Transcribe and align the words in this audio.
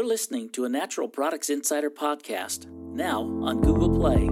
You're 0.00 0.08
listening 0.08 0.48
to 0.52 0.64
a 0.64 0.68
Natural 0.70 1.08
Products 1.08 1.50
Insider 1.50 1.90
podcast, 1.90 2.64
now 2.70 3.20
on 3.20 3.60
Google 3.60 3.90
Play. 3.90 4.30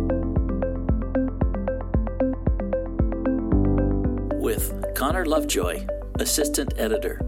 With 4.38 4.72
Connor 4.94 5.26
Lovejoy, 5.26 5.86
Assistant 6.20 6.72
Editor. 6.78 7.18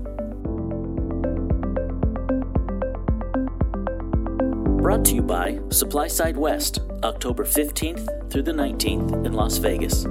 Brought 4.80 5.04
to 5.04 5.16
you 5.16 5.22
by 5.22 5.58
SupplySide 5.68 6.36
West, 6.36 6.78
October 7.02 7.44
15th 7.44 8.30
through 8.30 8.44
the 8.44 8.52
19th 8.52 9.26
in 9.26 9.34
Las 9.34 9.58
Vegas. 9.58 10.06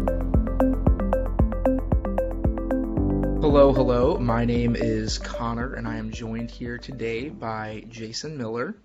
Hello, 3.52 3.74
hello. 3.74 4.16
My 4.20 4.46
name 4.46 4.76
is 4.76 5.18
Connor, 5.18 5.74
and 5.74 5.88
I 5.88 5.98
am 5.98 6.12
joined 6.12 6.52
here 6.52 6.78
today 6.78 7.30
by 7.30 7.84
Jason 7.90 8.38
Miller. 8.38 8.76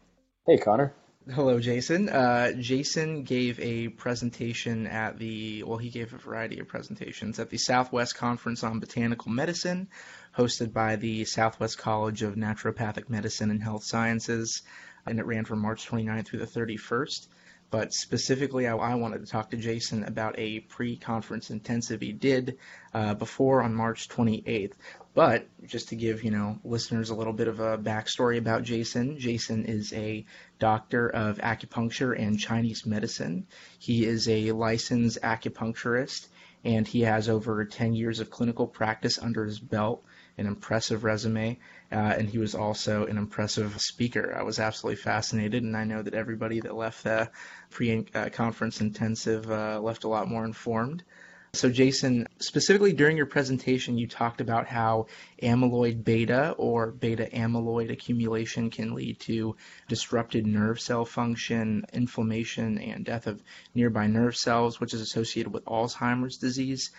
Hey, 0.47 0.57
Connor. 0.57 0.95
Hello, 1.31 1.61
Jason. 1.61 2.09
Uh, 2.09 2.53
Jason 2.53 3.25
gave 3.25 3.61
a 3.61 3.89
presentation 3.89 4.87
at 4.87 5.19
the, 5.19 5.65
well, 5.65 5.77
he 5.77 5.91
gave 5.91 6.15
a 6.15 6.17
variety 6.17 6.61
of 6.61 6.69
presentations 6.69 7.39
at 7.39 7.51
the 7.51 7.59
Southwest 7.59 8.17
Conference 8.17 8.65
on 8.65 8.81
Botanical 8.81 9.31
Medicine, 9.31 9.87
hosted 10.35 10.73
by 10.73 10.97
the 10.97 11.27
Southwest 11.27 11.77
College 11.77 12.23
of 12.23 12.35
Naturopathic 12.35 13.11
Medicine 13.11 13.51
and 13.51 13.63
Health 13.63 13.85
Sciences, 13.85 14.63
and 15.05 15.19
it 15.19 15.27
ran 15.27 15.45
from 15.45 15.59
March 15.59 15.87
29th 15.87 16.25
through 16.25 16.39
the 16.39 16.47
31st 16.47 17.29
but 17.75 17.93
specifically, 17.93 18.69
I, 18.69 18.77
I, 18.77 18.95
wanted 18.95 19.19
to 19.19 19.27
talk 19.27 19.51
to 19.51 19.57
Jason 19.57 20.05
about 20.05 20.39
a 20.39 20.61
pre-conference 20.61 21.51
intensive 21.51 22.01
he 22.01 22.13
did 22.13 22.59
uh, 22.95 23.15
before 23.15 23.63
on 23.63 23.75
March 23.75 24.09
28th. 24.09 24.75
But 25.13 25.49
just 25.67 25.89
to 25.89 25.97
give 25.97 26.23
you 26.23 26.31
know 26.31 26.61
listeners 26.63 27.11
a 27.11 27.17
little 27.17 27.33
bit 27.33 27.49
of 27.49 27.59
a 27.59 27.77
backstory 27.77 28.39
about 28.39 28.63
Jason, 28.63 29.19
Jason 29.19 29.65
is 29.65 29.93
a 29.93 30.25
doctor 30.61 31.09
of 31.09 31.39
acupuncture 31.39 32.17
and 32.17 32.39
Chinese 32.39 32.87
medicine. 32.87 33.49
He 33.81 34.05
is 34.05 34.29
a 34.29 34.53
licensed 34.53 35.21
acupuncturist, 35.23 36.29
and 36.63 36.87
he 36.87 37.01
has 37.01 37.29
over 37.29 37.65
10 37.65 37.93
years 37.93 38.21
of 38.21 38.31
clinical 38.31 38.69
practice 38.69 39.19
under 39.19 39.45
his 39.45 39.59
belt 39.59 40.05
an 40.37 40.47
impressive 40.47 41.05
resume, 41.05 41.59
uh, 41.93 41.95
and 41.95 42.29
he 42.29 42.39
was 42.39 42.55
also 42.55 43.07
an 43.07 43.19
impressive 43.19 43.81
speaker. 43.81 44.35
I 44.37 44.43
was 44.43 44.59
absolutely 44.59 44.97
fascinated, 44.97 45.63
and 45.63 45.77
I 45.77 45.85
know 45.85 46.03
that 46.03 46.15
everybody 46.15 46.61
that 46.61 46.75
left 46.75 47.05
the 47.05 47.31
pre-conference 47.71 48.81
intensive 48.81 49.51
uh, 49.51 49.81
left 49.81 50.05
a 50.05 50.09
lot 50.09 50.29
more 50.29 50.45
informed. 50.45 51.05
So, 51.55 51.71
Jason, 51.71 52.27
specifically 52.41 52.93
during 52.93 53.17
your 53.17 53.27
presentation, 53.27 53.97
you 53.97 54.09
talked 54.09 54.41
about 54.41 54.67
how 54.67 55.07
amyloid 55.41 56.03
beta 56.03 56.51
or 56.59 56.91
beta 56.91 57.29
amyloid 57.33 57.93
accumulation 57.93 58.71
can 58.71 58.93
lead 58.93 59.21
to 59.21 59.55
disrupted 59.87 60.49
nerve 60.49 60.81
cell 60.81 61.05
function, 61.05 61.87
inflammation, 61.93 62.79
and 62.79 63.05
death 63.05 63.29
of 63.29 63.41
nearby 63.73 64.09
nerve 64.09 64.37
cells, 64.37 64.81
which 64.81 64.95
is 64.95 65.01
associated 65.01 65.53
with 65.53 65.65
Alzheimer's 65.67 66.39
disease. 66.39 66.91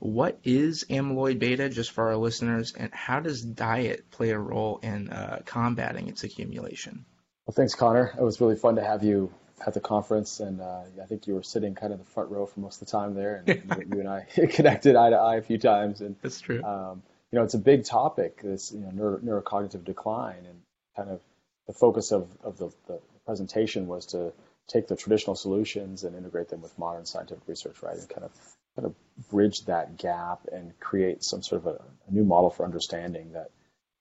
What 0.00 0.38
is 0.44 0.86
amyloid 0.88 1.38
beta, 1.38 1.68
just 1.68 1.90
for 1.90 2.08
our 2.08 2.16
listeners, 2.16 2.72
and 2.72 2.90
how 2.92 3.20
does 3.20 3.42
diet 3.42 4.10
play 4.10 4.30
a 4.30 4.38
role 4.38 4.80
in 4.82 5.10
uh, 5.10 5.42
combating 5.44 6.08
its 6.08 6.24
accumulation? 6.24 7.04
Well, 7.46 7.54
thanks, 7.54 7.74
Connor. 7.74 8.14
It 8.18 8.22
was 8.22 8.40
really 8.40 8.56
fun 8.56 8.76
to 8.76 8.82
have 8.82 9.04
you 9.04 9.30
at 9.66 9.74
the 9.74 9.80
conference, 9.80 10.40
and 10.40 10.62
uh, 10.62 10.84
I 11.02 11.06
think 11.06 11.26
you 11.26 11.34
were 11.34 11.42
sitting 11.42 11.74
kind 11.74 11.92
of 11.92 11.98
the 11.98 12.06
front 12.06 12.30
row 12.30 12.46
for 12.46 12.60
most 12.60 12.80
of 12.80 12.88
the 12.88 12.92
time 12.92 13.14
there, 13.14 13.36
and 13.36 13.48
you, 13.48 13.62
you, 13.94 14.00
and 14.00 14.08
I 14.08 14.26
connected 14.50 14.96
eye 14.96 15.10
to 15.10 15.16
eye 15.16 15.36
a 15.36 15.42
few 15.42 15.58
times. 15.58 16.00
And 16.00 16.16
that's 16.22 16.40
true. 16.40 16.62
Um, 16.64 17.02
you 17.30 17.38
know, 17.38 17.44
it's 17.44 17.54
a 17.54 17.58
big 17.58 17.84
topic, 17.84 18.40
this 18.42 18.72
you 18.72 18.80
know 18.80 18.90
neuro, 18.90 19.18
neurocognitive 19.18 19.84
decline, 19.84 20.46
and 20.46 20.62
kind 20.96 21.10
of 21.10 21.20
the 21.66 21.74
focus 21.74 22.10
of 22.10 22.28
of 22.42 22.56
the, 22.56 22.72
the 22.86 23.00
presentation 23.26 23.86
was 23.86 24.06
to 24.06 24.32
take 24.66 24.88
the 24.88 24.96
traditional 24.96 25.36
solutions 25.36 26.04
and 26.04 26.16
integrate 26.16 26.48
them 26.48 26.62
with 26.62 26.78
modern 26.78 27.04
scientific 27.04 27.46
research, 27.46 27.82
right, 27.82 27.98
and 27.98 28.08
kind 28.08 28.24
of 28.24 28.30
kind 28.76 28.86
of 28.86 28.94
bridge 29.30 29.64
that 29.66 29.98
gap 29.98 30.40
and 30.52 30.78
create 30.80 31.22
some 31.22 31.42
sort 31.42 31.66
of 31.66 31.74
a, 31.74 31.82
a 32.08 32.12
new 32.12 32.24
model 32.24 32.50
for 32.50 32.64
understanding 32.64 33.32
that 33.32 33.50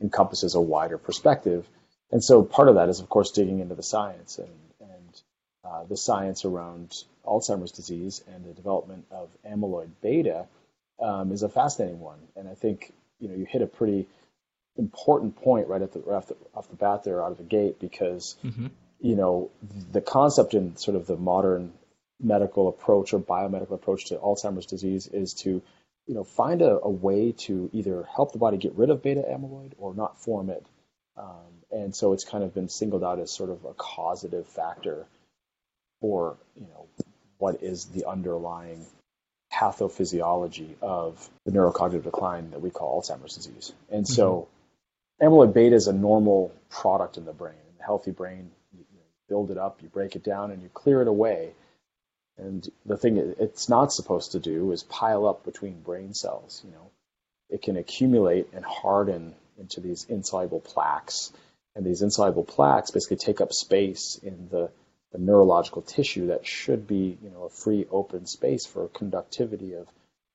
encompasses 0.02 0.56
a 0.56 0.62
wider 0.62 0.98
perspective. 0.98 1.68
And 2.12 2.24
so 2.24 2.44
part 2.44 2.70
of 2.70 2.76
that 2.76 2.90
is, 2.90 3.00
of 3.00 3.10
course, 3.10 3.32
digging 3.32 3.60
into 3.60 3.76
the 3.76 3.84
science 3.84 4.38
and, 4.38 4.50
and 4.80 5.22
uh, 5.64 5.84
the 5.84 5.98
science 5.98 6.46
around 6.46 7.04
Alzheimer's 7.26 7.72
disease 7.72 8.24
and 8.34 8.46
the 8.46 8.54
development 8.54 9.06
of 9.12 9.30
amyloid 9.48 9.90
beta 10.02 10.48
um, 11.00 11.32
is 11.32 11.44
a 11.44 11.50
fascinating 11.50 12.00
one. 12.00 12.20
And 12.36 12.48
I 12.48 12.56
think 12.56 12.94
you 13.20 13.28
know 13.30 13.36
you 13.36 13.46
hit 13.46 13.62
a 13.62 13.68
pretty 13.68 14.08
important 14.78 15.36
point 15.36 15.68
right 15.68 15.82
at 15.82 15.92
the 15.92 16.00
off 16.02 16.28
the, 16.28 16.36
off 16.56 16.70
the 16.70 16.76
bat 16.76 17.04
there 17.04 17.24
out 17.24 17.32
of 17.32 17.38
the 17.38 17.44
gate 17.44 17.80
because 17.80 18.36
mm-hmm. 18.44 18.68
you 19.02 19.16
know 19.16 19.52
the 19.92 20.02
concept 20.02 20.54
in 20.54 20.78
sort 20.78 20.96
of 20.96 21.06
the 21.06 21.18
modern 21.18 21.74
medical 22.22 22.68
approach 22.68 23.14
or 23.14 23.20
biomedical 23.20 23.74
approach 23.74 24.06
to 24.06 24.16
Alzheimer's 24.16 24.66
disease 24.66 25.08
is 25.08 25.34
to 25.36 25.62
you 26.06 26.16
know 26.16 26.24
find 26.24 26.62
a, 26.62 26.80
a 26.80 26.90
way 26.90 27.32
to 27.32 27.70
either 27.74 28.08
help 28.16 28.32
the 28.32 28.40
body 28.40 28.58
get 28.58 28.74
rid 28.74 28.90
of 28.90 29.02
beta 29.02 29.24
amyloid 29.28 29.74
or 29.78 29.94
not 29.94 30.20
form 30.20 30.50
it. 30.50 30.66
Um, 31.18 31.64
and 31.72 31.96
so 31.96 32.14
it's 32.14 32.24
kind 32.24 32.44
of 32.44 32.54
been 32.54 32.70
singled 32.70 33.04
out 33.04 33.20
as 33.20 33.32
sort 33.32 33.50
of 33.50 33.66
a 33.66 33.74
causative 33.74 34.48
factor 34.48 35.06
for 36.02 36.38
you 36.56 36.68
know 36.68 36.88
what 37.38 37.64
is 37.64 37.86
the 37.86 38.08
underlying 38.08 38.86
pathophysiology 39.54 40.76
of 40.82 41.30
the 41.46 41.52
neurocognitive 41.52 42.04
decline 42.04 42.52
that 42.52 42.62
we 42.62 42.70
call 42.70 43.02
Alzheimer's 43.02 43.36
disease. 43.36 43.74
And 43.90 44.08
so 44.08 44.48
mm-hmm. 45.22 45.28
amyloid 45.28 45.54
beta 45.54 45.76
is 45.76 45.88
a 45.88 45.94
normal 45.94 46.54
product 46.70 47.18
in 47.18 47.26
the 47.26 47.34
brain. 47.34 47.56
In 47.74 47.82
a 47.82 47.84
healthy 47.84 48.12
brain, 48.12 48.52
you, 48.74 48.86
you 48.92 49.00
build 49.28 49.52
it 49.52 49.58
up, 49.58 49.82
you 49.82 49.90
break 49.90 50.16
it 50.16 50.24
down, 50.24 50.52
and 50.52 50.62
you 50.62 50.70
clear 50.70 51.02
it 51.02 51.08
away 51.08 51.52
and 52.40 52.68
the 52.86 52.98
thing 52.98 53.18
it's 53.18 53.70
not 53.70 53.92
supposed 53.92 54.32
to 54.32 54.40
do 54.40 54.72
is 54.72 54.84
pile 54.84 55.28
up 55.28 55.44
between 55.44 55.82
brain 55.82 56.14
cells. 56.14 56.62
You 56.66 56.72
know, 56.72 56.92
it 57.50 57.62
can 57.62 57.78
accumulate 57.78 58.48
and 58.54 58.64
harden 58.64 59.36
into 59.58 59.82
these 59.82 60.06
insoluble 60.06 60.62
plaques, 60.62 61.32
and 61.76 61.86
these 61.86 62.02
insoluble 62.02 62.46
plaques 62.46 62.92
basically 62.92 63.18
take 63.18 63.42
up 63.42 63.54
space 63.54 64.20
in 64.24 64.48
the, 64.50 64.72
the 65.12 65.18
neurological 65.18 65.82
tissue 65.82 66.28
that 66.28 66.48
should 66.48 66.88
be, 66.88 67.18
you 67.22 67.30
know, 67.30 67.44
a 67.44 67.50
free 67.50 67.86
open 67.92 68.26
space 68.26 68.66
for 68.66 68.88
conductivity 68.88 69.74
of 69.74 69.88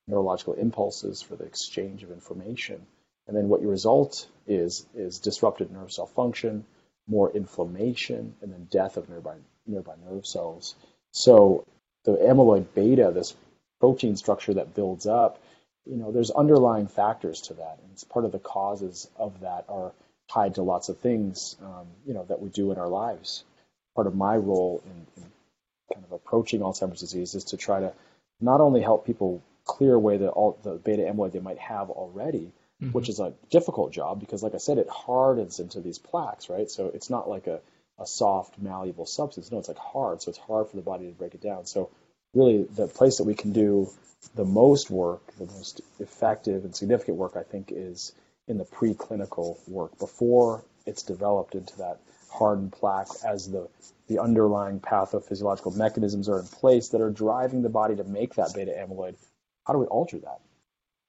neurological 0.07 0.53
impulses 0.53 1.21
for 1.21 1.35
the 1.35 1.45
exchange 1.45 2.03
of 2.03 2.11
information. 2.11 2.85
And 3.27 3.35
then 3.35 3.49
what 3.49 3.61
your 3.61 3.71
result 3.71 4.27
is 4.45 4.85
is 4.93 5.19
disrupted 5.19 5.71
nerve 5.71 5.91
cell 5.91 6.05
function, 6.05 6.65
more 7.07 7.31
inflammation, 7.31 8.35
and 8.41 8.53
then 8.53 8.67
death 8.69 8.97
of 8.97 9.09
nearby 9.09 9.35
nearby 9.65 9.95
nerve 10.07 10.27
cells. 10.27 10.75
So 11.11 11.65
the 12.05 12.13
amyloid 12.13 12.67
beta, 12.73 13.11
this 13.13 13.35
protein 13.79 14.15
structure 14.15 14.53
that 14.53 14.73
builds 14.73 15.05
up, 15.05 15.41
you 15.85 15.97
know, 15.97 16.11
there's 16.11 16.31
underlying 16.31 16.87
factors 16.87 17.41
to 17.41 17.55
that, 17.55 17.79
and 17.81 17.91
it's 17.91 18.03
part 18.03 18.25
of 18.25 18.31
the 18.31 18.39
causes 18.39 19.09
of 19.17 19.41
that 19.41 19.65
are 19.69 19.91
tied 20.31 20.55
to 20.55 20.63
lots 20.63 20.89
of 20.89 20.97
things, 20.99 21.55
um, 21.61 21.87
you 22.05 22.13
know, 22.13 22.25
that 22.25 22.41
we 22.41 22.49
do 22.49 22.71
in 22.71 22.79
our 22.79 22.87
lives. 22.87 23.43
Part 23.95 24.07
of 24.07 24.15
my 24.15 24.35
role 24.35 24.81
in, 24.85 25.23
in, 25.23 25.31
kind 25.93 26.05
of 26.05 26.11
approaching 26.13 26.61
Alzheimer's 26.61 26.99
disease 26.99 27.35
is 27.35 27.43
to 27.45 27.57
try 27.57 27.79
to 27.79 27.93
not 28.41 28.59
only 28.59 28.81
help 28.81 29.05
people 29.05 29.43
clear 29.65 29.93
away 29.93 30.17
the, 30.17 30.29
all, 30.29 30.57
the 30.63 30.73
beta 30.73 31.03
amyloid 31.03 31.31
they 31.31 31.39
might 31.39 31.59
have 31.59 31.89
already, 31.91 32.51
mm-hmm. 32.81 32.91
which 32.91 33.09
is 33.09 33.19
a 33.19 33.33
difficult 33.51 33.93
job 33.93 34.19
because, 34.19 34.41
like 34.41 34.55
I 34.55 34.59
said, 34.59 34.79
it 34.79 34.89
hardens 34.89 35.59
into 35.59 35.79
these 35.79 35.99
plaques, 35.99 36.49
right? 36.49 36.69
So 36.69 36.87
it's 36.93 37.09
not 37.09 37.29
like 37.29 37.45
a 37.45 37.61
a 37.99 38.05
soft, 38.05 38.59
malleable 38.59 39.05
substance. 39.05 39.51
No, 39.51 39.59
it's 39.59 39.67
like 39.67 39.77
hard, 39.77 40.21
so 40.21 40.29
it's 40.29 40.39
hard 40.39 40.69
for 40.69 40.75
the 40.75 40.81
body 40.81 41.07
to 41.07 41.13
break 41.13 41.33
it 41.33 41.41
down. 41.41 41.65
So 41.65 41.89
really, 42.33 42.63
the 42.63 42.87
place 42.87 43.17
that 43.17 43.23
we 43.23 43.35
can 43.35 43.53
do 43.53 43.89
the 44.35 44.45
most 44.45 44.89
work, 44.89 45.21
the 45.37 45.45
most 45.45 45.81
effective 45.99 46.65
and 46.65 46.75
significant 46.75 47.17
work, 47.17 47.35
I 47.35 47.43
think, 47.43 47.71
is 47.71 48.13
in 48.47 48.57
the 48.57 48.65
preclinical 48.65 49.57
work 49.67 49.97
before 49.97 50.63
it's 50.85 51.03
developed 51.03 51.55
into 51.55 51.77
that 51.77 51.99
hardened 52.29 52.71
plaque 52.73 53.07
as 53.25 53.49
the 53.49 53.67
the 54.07 54.19
underlying 54.19 54.79
pathophysiological 54.79 55.75
mechanisms 55.75 56.29
are 56.29 56.39
in 56.39 56.45
place 56.45 56.89
that 56.89 57.01
are 57.01 57.09
driving 57.09 57.63
the 57.63 57.69
body 57.69 57.95
to 57.95 58.03
make 58.03 58.35
that 58.35 58.53
beta 58.53 58.71
amyloid. 58.71 59.15
How 59.65 59.73
do 59.73 59.79
we 59.79 59.87
alter 59.87 60.19
that? 60.19 60.41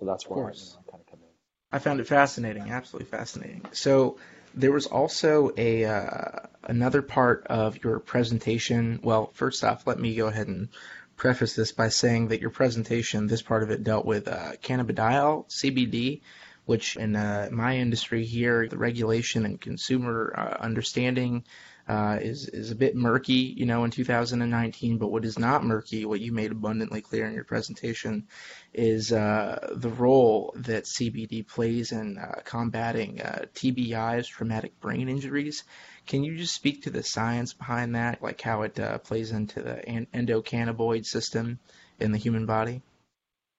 So 0.01 0.07
that's 0.07 0.29
where 0.29 0.47
I 0.47 0.51
kind 0.91 1.03
of 1.03 1.07
come 1.07 1.21
in. 1.21 1.29
I 1.73 1.79
found 1.79 2.01
it 2.01 2.07
fascinating, 2.07 2.71
absolutely 2.71 3.11
fascinating. 3.11 3.67
So 3.73 4.19
there 4.57 4.73
was 4.73 4.87
also 4.87 5.53
a 5.57 5.85
uh, 5.85 6.47
another 6.65 7.03
part 7.03 7.47
of 7.47 7.85
your 7.85 8.01
presentation. 8.01 8.99
Well, 9.03 9.31
first 9.35 9.63
off, 9.63 9.87
let 9.87 10.01
me 10.01 10.15
go 10.17 10.27
ahead 10.27 10.49
and 10.49 10.69
preface 11.17 11.55
this 11.55 11.73
by 11.73 11.91
saying 11.91 12.29
that 12.29 12.41
your 12.41 12.51
presentation, 12.51 13.27
this 13.27 13.43
part 13.43 13.63
of 13.63 13.71
it 13.71 13.85
dealt 13.85 14.07
with 14.07 14.29
uh, 14.29 14.53
cannabidiol, 14.63 15.49
CBD, 15.49 16.23
which 16.65 16.97
in 16.97 17.15
uh, 17.17 17.49
my 17.53 17.77
industry 17.77 18.25
here, 18.25 18.67
the 18.67 18.79
regulation 18.79 19.45
and 19.45 19.61
consumer 19.61 20.35
uh, 20.37 20.63
understanding 20.63 21.45
uh, 21.89 22.19
is 22.21 22.49
is 22.49 22.71
a 22.71 22.75
bit 22.75 22.97
murky, 22.97 23.55
you 23.57 23.65
know, 23.65 23.85
in 23.85 23.91
2019. 23.91 24.99
But 24.99 25.09
what 25.09 25.25
is 25.25 25.39
not 25.39 25.65
murky, 25.65 26.05
what 26.05 26.21
you 26.21 26.33
made 26.33 26.51
abundantly 26.51 27.01
clear 27.01 27.27
in 27.27 27.35
your 27.35 27.45
presentation, 27.45 28.27
is 28.75 29.13
uh, 29.13 29.69
the 29.73 29.91
role 29.91 30.53
that 30.57 30.85
CBD 30.85 31.47
plays 31.47 31.93
in 31.93 32.19
uh, 32.19 32.41
combating 32.45 33.21
uh, 33.21 33.45
TBIs, 33.55 34.27
traumatic 34.29 34.79
brain 34.81 35.09
injuries. 35.09 35.65
Can 36.07 36.25
you 36.25 36.37
just 36.37 36.55
speak 36.55 36.83
to 36.83 36.91
the 36.91 37.03
science 37.03 37.53
behind 37.53 37.95
that, 37.95 38.23
like 38.23 38.41
how 38.41 38.63
it 38.63 38.79
uh, 38.79 38.99
plays 38.99 39.31
into 39.31 39.63
the 39.63 40.07
endocannabinoid 40.15 41.07
system 41.07 41.59
in 42.01 42.13
the 42.13 42.19
human 42.19 42.47
body? 42.47 42.83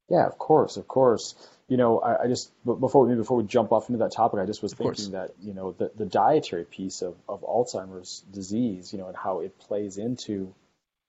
Yeah, 0.09 0.25
of 0.25 0.37
course, 0.37 0.77
of 0.77 0.87
course 0.87 1.35
you 1.67 1.75
know, 1.75 1.99
I, 1.99 2.23
I 2.23 2.27
just 2.27 2.51
before 2.63 3.05
we 3.05 3.15
before 3.15 3.37
we 3.37 3.43
jump 3.43 3.71
off 3.71 3.89
into 3.89 3.99
that 3.99 4.13
topic, 4.13 4.39
I 4.39 4.45
just 4.45 4.63
was 4.63 4.71
of 4.71 4.77
thinking 4.77 5.11
course. 5.11 5.29
that 5.29 5.31
you 5.41 5.53
know 5.53 5.73
the, 5.73 5.91
the 5.95 6.05
dietary 6.05 6.63
piece 6.63 7.01
of, 7.01 7.15
of 7.27 7.41
Alzheimer's 7.41 8.23
disease, 8.31 8.93
you 8.93 8.99
know, 8.99 9.07
and 9.07 9.17
how 9.17 9.41
it 9.41 9.57
plays 9.59 9.97
into 9.97 10.53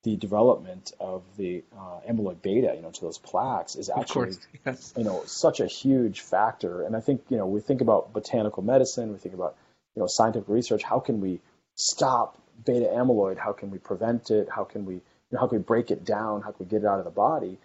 the 0.04 0.16
development 0.16 0.92
of 1.00 1.22
the 1.36 1.64
uh, 1.76 2.00
amyloid 2.08 2.42
beta, 2.42 2.72
you 2.74 2.82
know, 2.82 2.90
to 2.90 3.00
those 3.00 3.18
plaques 3.18 3.76
is 3.76 3.90
actually, 3.90 4.32
yes. 4.64 4.94
you 4.96 5.04
know, 5.04 5.22
such 5.26 5.60
a 5.60 5.66
huge 5.66 6.20
factor. 6.20 6.82
And 6.82 6.96
I 6.96 7.00
think, 7.00 7.22
you 7.28 7.36
know, 7.36 7.46
we 7.46 7.60
think 7.60 7.80
about 7.80 8.12
botanical 8.12 8.62
medicine, 8.62 9.10
we 9.12 9.18
think 9.18 9.34
about, 9.34 9.56
you 9.96 10.00
know, 10.00 10.06
scientific 10.06 10.48
research. 10.48 10.84
How 10.84 11.00
can 11.00 11.20
we 11.20 11.40
stop 11.74 12.40
beta 12.64 12.86
amyloid? 12.86 13.38
How 13.38 13.52
can 13.52 13.72
we 13.72 13.78
prevent 13.78 14.30
it? 14.30 14.48
How 14.54 14.62
can 14.62 14.86
we, 14.86 14.94
you 14.94 15.02
know, 15.32 15.40
how 15.40 15.48
can 15.48 15.58
we 15.58 15.64
break 15.64 15.90
it 15.90 16.04
down? 16.04 16.42
How 16.42 16.52
can 16.52 16.66
we 16.66 16.70
get 16.70 16.84
it 16.84 16.86
out 16.86 17.00
of 17.00 17.04
the 17.04 17.10
body? 17.10 17.58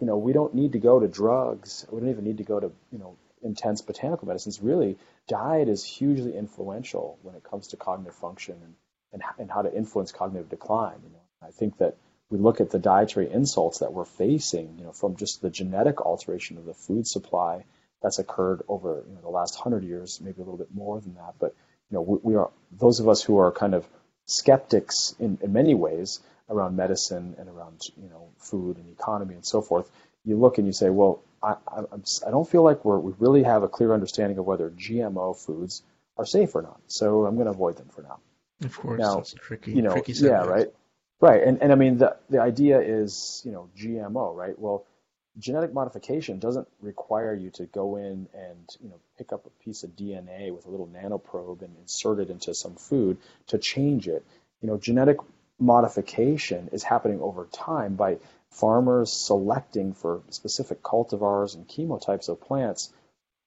You 0.00 0.06
know, 0.06 0.16
we 0.16 0.32
don't 0.32 0.54
need 0.54 0.72
to 0.72 0.78
go 0.78 1.00
to 1.00 1.08
drugs. 1.08 1.86
We 1.90 2.00
don't 2.00 2.10
even 2.10 2.24
need 2.24 2.38
to 2.38 2.44
go 2.44 2.60
to, 2.60 2.70
you 2.90 2.98
know, 2.98 3.16
intense 3.42 3.80
botanical 3.80 4.28
medicines. 4.28 4.60
Really, 4.60 4.98
diet 5.28 5.68
is 5.68 5.84
hugely 5.84 6.36
influential 6.36 7.18
when 7.22 7.34
it 7.34 7.44
comes 7.44 7.68
to 7.68 7.76
cognitive 7.76 8.14
function 8.14 8.56
and, 8.62 8.74
and, 9.12 9.22
and 9.38 9.50
how 9.50 9.62
to 9.62 9.74
influence 9.74 10.12
cognitive 10.12 10.48
decline. 10.48 10.98
You 11.02 11.10
know, 11.10 11.22
I 11.46 11.50
think 11.50 11.78
that 11.78 11.96
we 12.30 12.38
look 12.38 12.60
at 12.60 12.70
the 12.70 12.78
dietary 12.78 13.30
insults 13.30 13.78
that 13.78 13.92
we're 13.92 14.04
facing, 14.04 14.76
you 14.78 14.84
know, 14.84 14.92
from 14.92 15.16
just 15.16 15.42
the 15.42 15.50
genetic 15.50 16.00
alteration 16.00 16.58
of 16.58 16.64
the 16.64 16.74
food 16.74 17.06
supply 17.06 17.64
that's 18.02 18.18
occurred 18.18 18.62
over 18.68 19.04
you 19.08 19.14
know, 19.14 19.20
the 19.20 19.28
last 19.28 19.54
hundred 19.56 19.84
years, 19.84 20.20
maybe 20.20 20.36
a 20.36 20.44
little 20.44 20.58
bit 20.58 20.74
more 20.74 21.00
than 21.00 21.14
that. 21.14 21.34
But 21.38 21.54
you 21.90 21.94
know, 21.94 22.02
we, 22.02 22.18
we 22.22 22.36
are 22.36 22.50
those 22.72 23.00
of 23.00 23.08
us 23.08 23.22
who 23.22 23.38
are 23.38 23.52
kind 23.52 23.74
of 23.74 23.86
skeptics 24.26 25.14
in, 25.18 25.38
in 25.40 25.52
many 25.52 25.74
ways 25.74 26.20
around 26.48 26.76
medicine 26.76 27.34
and 27.38 27.48
around 27.48 27.82
you 27.96 28.08
know 28.08 28.28
food 28.38 28.76
and 28.76 28.88
economy 28.90 29.34
and 29.34 29.44
so 29.44 29.60
forth, 29.60 29.90
you 30.24 30.36
look 30.36 30.58
and 30.58 30.66
you 30.66 30.72
say, 30.72 30.90
well, 30.90 31.22
I, 31.42 31.56
I, 31.68 31.82
I 32.26 32.30
don't 32.30 32.48
feel 32.48 32.62
like 32.62 32.84
we're, 32.84 32.98
we 32.98 33.12
really 33.18 33.44
have 33.44 33.62
a 33.62 33.68
clear 33.68 33.92
understanding 33.92 34.38
of 34.38 34.44
whether 34.44 34.70
GMO 34.70 35.36
foods 35.36 35.82
are 36.16 36.26
safe 36.26 36.54
or 36.54 36.62
not. 36.62 36.80
So 36.88 37.26
I'm 37.26 37.34
going 37.34 37.46
to 37.46 37.52
avoid 37.52 37.76
them 37.76 37.88
for 37.88 38.02
now. 38.02 38.18
Of 38.64 38.76
course, 38.76 38.98
now, 38.98 39.18
it's 39.18 39.34
tricky. 39.34 39.72
You 39.72 39.82
know, 39.82 39.92
tricky 39.92 40.12
yeah, 40.14 40.44
right, 40.44 40.68
right. 41.20 41.42
And 41.42 41.62
and 41.62 41.72
I 41.72 41.74
mean 41.74 41.98
the 41.98 42.16
the 42.30 42.40
idea 42.40 42.80
is 42.80 43.42
you 43.44 43.52
know 43.52 43.68
GMO, 43.76 44.34
right? 44.34 44.58
Well, 44.58 44.86
genetic 45.38 45.74
modification 45.74 46.38
doesn't 46.38 46.66
require 46.80 47.34
you 47.34 47.50
to 47.50 47.66
go 47.66 47.96
in 47.96 48.28
and 48.32 48.76
you 48.80 48.88
know 48.88 48.98
pick 49.18 49.32
up 49.32 49.44
a 49.44 49.64
piece 49.64 49.82
of 49.82 49.90
DNA 49.90 50.54
with 50.54 50.64
a 50.64 50.70
little 50.70 50.86
nanoprobe 50.86 51.60
and 51.60 51.76
insert 51.82 52.18
it 52.18 52.30
into 52.30 52.54
some 52.54 52.76
food 52.76 53.18
to 53.48 53.58
change 53.58 54.08
it. 54.08 54.24
You 54.62 54.68
know, 54.68 54.78
genetic 54.78 55.18
modification 55.58 56.68
is 56.72 56.82
happening 56.82 57.20
over 57.20 57.46
time 57.46 57.96
by 57.96 58.18
farmers 58.50 59.12
selecting 59.12 59.92
for 59.92 60.22
specific 60.30 60.82
cultivars 60.82 61.54
and 61.54 61.66
chemotypes 61.68 62.28
of 62.28 62.40
plants 62.40 62.92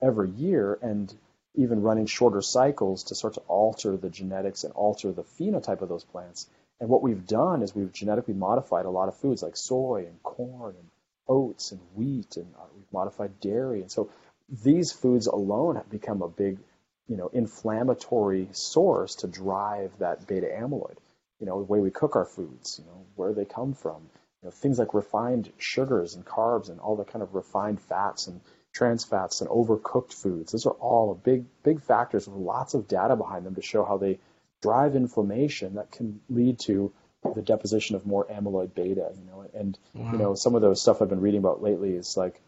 every 0.01 0.29
year 0.31 0.77
and 0.81 1.13
even 1.55 1.81
running 1.81 2.05
shorter 2.05 2.41
cycles 2.41 3.03
to 3.03 3.15
start 3.15 3.33
to 3.33 3.41
alter 3.41 3.97
the 3.97 4.09
genetics 4.09 4.63
and 4.63 4.73
alter 4.73 5.11
the 5.11 5.23
phenotype 5.23 5.81
of 5.81 5.89
those 5.89 6.03
plants. 6.03 6.47
And 6.79 6.89
what 6.89 7.01
we've 7.01 7.25
done 7.25 7.61
is 7.61 7.75
we've 7.75 7.91
genetically 7.91 8.33
modified 8.33 8.85
a 8.85 8.89
lot 8.89 9.09
of 9.09 9.17
foods 9.17 9.43
like 9.43 9.57
soy 9.57 10.05
and 10.07 10.21
corn 10.23 10.75
and 10.77 10.89
oats 11.27 11.71
and 11.71 11.81
wheat, 11.95 12.37
and 12.37 12.47
uh, 12.55 12.63
we've 12.75 12.93
modified 12.93 13.39
dairy. 13.39 13.81
And 13.81 13.91
so 13.91 14.09
these 14.47 14.91
foods 14.91 15.27
alone 15.27 15.75
have 15.75 15.89
become 15.89 16.21
a 16.21 16.29
big, 16.29 16.59
you 17.07 17.17
know, 17.17 17.27
inflammatory 17.27 18.47
source 18.51 19.15
to 19.15 19.27
drive 19.27 19.91
that 19.99 20.25
beta 20.27 20.47
amyloid 20.47 20.97
you 21.39 21.45
know, 21.45 21.59
the 21.59 21.71
way 21.71 21.79
we 21.79 21.91
cook 21.91 22.15
our 22.15 22.25
foods, 22.25 22.79
you 22.79 22.85
know, 22.85 23.05
where 23.15 23.33
they 23.33 23.45
come 23.45 23.73
from, 23.73 24.01
you 24.41 24.47
know, 24.47 24.51
things 24.51 24.79
like 24.79 24.93
refined 24.93 25.51
sugars 25.57 26.15
and 26.15 26.25
carbs 26.25 26.69
and 26.69 26.79
all 26.79 26.95
the 26.95 27.05
kind 27.05 27.23
of 27.23 27.35
refined 27.35 27.81
fats 27.81 28.27
and 28.27 28.41
trans 28.73 29.03
fats 29.03 29.41
and 29.41 29.49
overcooked 29.49 30.13
foods. 30.13 30.51
Those 30.51 30.65
are 30.65 30.71
all 30.73 31.13
big, 31.15 31.45
big 31.63 31.81
factors 31.81 32.27
with 32.27 32.37
lots 32.37 32.73
of 32.73 32.87
data 32.87 33.15
behind 33.15 33.45
them 33.45 33.55
to 33.55 33.61
show 33.61 33.83
how 33.83 33.97
they 33.97 34.19
drive 34.61 34.95
inflammation 34.95 35.75
that 35.75 35.91
can 35.91 36.19
lead 36.29 36.59
to 36.59 36.91
the 37.35 37.41
deposition 37.41 37.95
of 37.95 38.05
more 38.05 38.25
amyloid 38.25 38.73
beta, 38.73 39.11
you 39.17 39.25
know, 39.25 39.45
and, 39.53 39.77
wow. 39.93 40.11
you 40.11 40.17
know, 40.17 40.35
some 40.35 40.55
of 40.55 40.61
those 40.61 40.81
stuff 40.81 41.01
I've 41.01 41.09
been 41.09 41.21
reading 41.21 41.39
about 41.39 41.63
lately 41.63 41.91
is 41.93 42.15
like, 42.15 42.39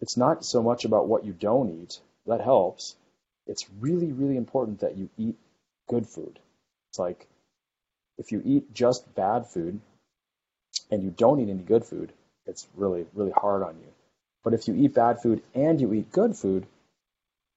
it's 0.00 0.16
not 0.16 0.44
so 0.44 0.62
much 0.62 0.84
about 0.84 1.08
what 1.08 1.24
you 1.24 1.32
don't 1.32 1.82
eat. 1.82 2.00
That 2.26 2.40
helps. 2.40 2.96
It's 3.46 3.66
really, 3.80 4.12
really 4.12 4.36
important 4.36 4.80
that 4.80 4.96
you 4.96 5.08
eat 5.16 5.36
good 5.88 6.06
food. 6.06 6.38
It's 6.90 6.98
like, 6.98 7.26
if 8.18 8.32
you 8.32 8.42
eat 8.44 8.72
just 8.72 9.14
bad 9.14 9.46
food 9.46 9.80
and 10.90 11.02
you 11.02 11.10
don't 11.10 11.40
eat 11.40 11.50
any 11.50 11.62
good 11.62 11.84
food, 11.84 12.12
it's 12.46 12.66
really, 12.76 13.06
really 13.14 13.32
hard 13.32 13.62
on 13.62 13.76
you. 13.78 13.88
But 14.44 14.54
if 14.54 14.68
you 14.68 14.74
eat 14.74 14.94
bad 14.94 15.20
food 15.20 15.42
and 15.54 15.80
you 15.80 15.92
eat 15.92 16.12
good 16.12 16.36
food, 16.36 16.66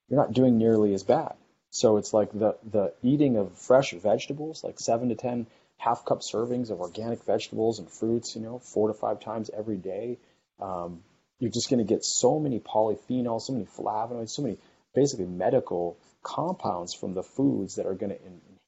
you're 0.10 0.20
not 0.20 0.34
doing 0.34 0.58
nearly 0.58 0.94
as 0.94 1.04
bad. 1.04 1.34
So 1.70 1.98
it's 1.98 2.14
like 2.14 2.32
the, 2.32 2.58
the 2.70 2.94
eating 3.04 3.38
of 3.38 3.56
fresh 3.58 3.94
vegetables, 3.94 4.64
like 4.64 4.80
seven 4.80 5.10
to 5.10 5.16
10 5.16 5.46
half 5.78 6.04
cup 6.04 6.20
servings 6.20 6.72
of 6.72 6.82
organic 6.82 7.24
vegetables 7.24 7.80
and 7.80 7.90
fruits, 7.90 8.36
you 8.36 8.42
know, 8.42 8.60
four 8.60 8.90
to 8.90 8.94
five 8.94 9.20
times 9.20 9.50
every 9.56 9.78
day. 9.78 10.18
Um, 10.60 11.02
you're 11.40 11.52
just 11.52 11.70
going 11.70 11.80
to 11.80 11.86
get 11.86 12.04
so 12.04 12.40
many 12.40 12.60
polyphenols, 12.60 13.44
so 13.44 13.54
many 13.54 13.66
flavonoids, 13.66 14.30
so 14.30 14.42
many 14.42 14.58
basically 14.94 15.26
medical 15.26 15.98
compounds 16.22 16.94
from 16.94 17.14
the 17.14 17.24
foods 17.24 17.76
that 17.76 17.86
are 17.86 17.94
going 17.94 18.12
to 18.12 18.20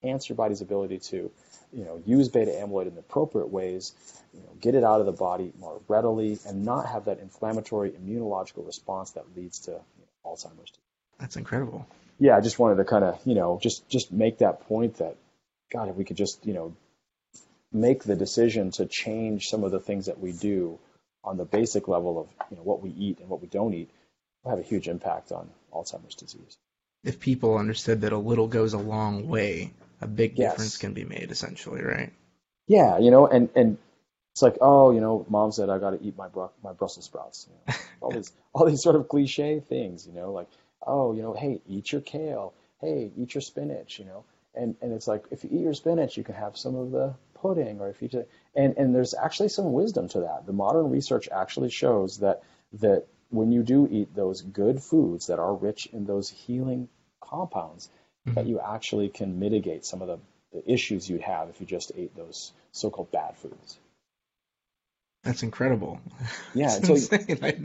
enhance 0.04 0.30
your 0.30 0.38
body's 0.38 0.62
ability 0.62 1.00
to 1.00 1.32
you 1.74 1.86
know, 1.86 2.02
use 2.06 2.30
beta 2.30 2.52
amyloid 2.52 2.88
in 2.88 2.96
the 2.96 3.00
appropriate 3.00 3.50
ways, 3.50 3.94
you 4.34 4.42
know, 4.42 4.50
get 4.60 4.76
it 4.76 4.84
out 4.84 5.00
of 5.00 5.06
the 5.06 5.12
body 5.12 5.54
more 5.60 5.82
readily, 5.88 6.40
and 6.48 6.66
not 6.66 6.88
have 6.88 7.06
that 7.06 7.20
inflammatory 7.20 7.92
immunological 7.92 8.66
response 8.66 9.12
that 9.12 9.26
leads 9.36 9.60
to 9.60 9.72
you 9.72 9.78
know, 9.78 10.32
Alzheimer's. 10.32 10.72
Disease 10.72 10.78
that's 11.22 11.38
incredible. 11.38 11.88
Yeah, 12.20 12.36
I 12.36 12.42
just 12.42 12.60
wanted 12.60 12.76
to 12.78 12.84
kind 12.84 13.06
of, 13.06 13.20
you 13.26 13.36
know, 13.36 13.60
just 13.62 13.88
just 13.88 14.12
make 14.12 14.40
that 14.40 14.68
point 14.68 14.98
that, 14.98 15.16
God, 15.72 15.88
if 15.88 15.96
we 15.96 16.04
could 16.04 16.18
just, 16.18 16.46
you 16.46 16.54
know, 16.54 16.76
make 17.72 18.04
the 18.04 18.16
decision 18.16 18.72
to 18.72 18.88
change 18.88 19.48
some 19.48 19.64
of 19.64 19.72
the 19.72 19.80
things 19.80 20.08
that 20.08 20.20
we 20.20 20.32
do 20.32 20.80
on 21.24 21.38
the 21.38 21.46
basic 21.46 21.88
level 21.88 22.20
of, 22.20 22.28
you 22.50 22.58
know, 22.58 22.64
what 22.64 22.82
we 22.82 22.90
eat 22.90 23.20
and 23.20 23.30
what 23.30 23.42
we 23.42 23.48
don't 23.48 23.74
eat, 23.74 23.90
will 24.44 24.50
have 24.50 24.60
a 24.60 24.64
huge 24.64 24.88
impact 24.88 25.32
on 25.32 25.48
Alzheimer's 25.72 26.16
disease. 26.16 26.58
If 27.04 27.20
people 27.20 27.58
understood 27.58 28.02
that 28.02 28.14
a 28.14 28.18
little 28.18 28.48
goes 28.48 28.74
a 28.74 28.80
long 28.80 29.28
way, 29.28 29.74
a 30.02 30.08
big 30.08 30.38
yes. 30.38 30.52
difference 30.52 30.78
can 30.78 30.94
be 30.94 31.06
made 31.06 31.32
essentially, 31.32 31.82
right? 31.82 32.12
Yeah, 32.68 33.00
you 33.00 33.12
know, 33.12 33.28
and 33.28 33.50
and 33.56 33.78
it's 34.34 34.42
like, 34.42 34.58
oh, 34.62 34.92
you 34.92 35.02
know, 35.02 35.26
mom 35.30 35.52
said 35.52 35.70
I 35.70 35.78
got 35.78 35.92
to 35.92 36.02
eat 36.02 36.18
my 36.18 36.28
bru- 36.28 36.52
my 36.64 36.74
Brussels 36.74 37.06
sprouts. 37.06 37.48
You 37.50 37.56
know? 37.56 37.80
all 38.02 38.12
these 38.12 38.32
all 38.54 38.66
these 38.66 38.82
sort 38.82 38.96
of 38.96 39.08
cliche 39.08 39.60
things, 39.60 40.08
you 40.08 40.14
know, 40.14 40.32
like, 40.32 40.48
oh, 40.86 41.14
you 41.14 41.22
know, 41.22 41.34
hey, 41.34 41.62
eat 41.68 41.92
your 41.92 42.02
kale. 42.02 42.54
Hey, 42.80 43.12
eat 43.16 43.36
your 43.36 43.42
spinach. 43.42 44.00
You 44.00 44.06
know, 44.06 44.24
and 44.56 44.76
and 44.82 44.94
it's 44.94 45.08
like 45.08 45.26
if 45.32 45.44
you 45.44 45.50
eat 45.52 45.62
your 45.62 45.74
spinach, 45.74 46.18
you 46.18 46.24
can 46.24 46.36
have 46.36 46.58
some 46.58 46.76
of 46.76 46.92
the 46.92 47.14
pudding, 47.34 47.80
or 47.82 47.90
if 47.90 48.02
you 48.02 48.08
t- 48.08 48.24
and 48.56 48.78
and 48.78 48.96
there's 48.96 49.14
actually 49.14 49.50
some 49.50 49.74
wisdom 49.74 50.08
to 50.10 50.22
that. 50.22 50.46
The 50.46 50.54
modern 50.54 50.90
research 50.90 51.28
actually 51.32 51.70
shows 51.70 52.20
that 52.20 52.42
that 52.74 53.06
when 53.30 53.52
you 53.52 53.64
do 53.64 53.88
eat 53.90 54.16
those 54.16 54.42
good 54.42 54.82
foods 54.82 55.28
that 55.28 55.40
are 55.40 55.54
rich 55.54 55.88
in 55.88 56.06
those 56.06 56.30
healing 56.30 56.90
compounds, 57.20 57.90
mm-hmm. 58.28 58.36
that 58.36 58.46
you 58.46 58.60
actually 58.60 59.10
can 59.10 59.40
mitigate 59.40 59.86
some 59.86 60.02
of 60.02 60.08
the, 60.08 60.20
the 60.54 60.72
issues 60.72 61.10
you'd 61.10 61.22
have 61.22 61.50
if 61.50 61.60
you 61.60 61.68
just 61.68 61.92
ate 61.96 62.16
those 62.16 62.52
so-called 62.72 63.12
bad 63.12 63.38
foods. 63.38 63.78
That's 65.24 65.44
incredible. 65.44 66.02
Yeah. 66.54 66.70
so, 66.70 66.98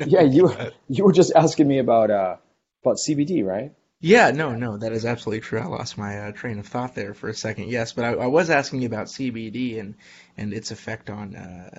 yeah, 0.06 0.20
you 0.22 0.54
you 0.88 1.04
were 1.04 1.12
just 1.12 1.32
asking 1.34 1.66
me 1.66 1.78
about 1.78 2.10
uh, 2.10 2.36
about 2.84 2.96
CBD, 2.96 3.44
right? 3.44 3.72
Yeah, 4.00 4.30
no, 4.30 4.54
no, 4.54 4.76
that 4.76 4.92
is 4.92 5.06
absolutely 5.06 5.40
true. 5.40 5.58
I 5.58 5.64
lost 5.64 5.96
my 5.96 6.18
uh, 6.18 6.32
train 6.32 6.58
of 6.58 6.66
thought 6.66 6.94
there 6.94 7.14
for 7.14 7.28
a 7.28 7.34
second. 7.34 7.68
Yes, 7.70 7.94
but 7.94 8.04
I, 8.04 8.12
I 8.12 8.26
was 8.26 8.50
asking 8.50 8.82
you 8.82 8.86
about 8.86 9.06
CBD 9.06 9.80
and 9.80 9.94
and 10.36 10.52
its 10.52 10.70
effect 10.70 11.08
on 11.08 11.34
uh, 11.34 11.70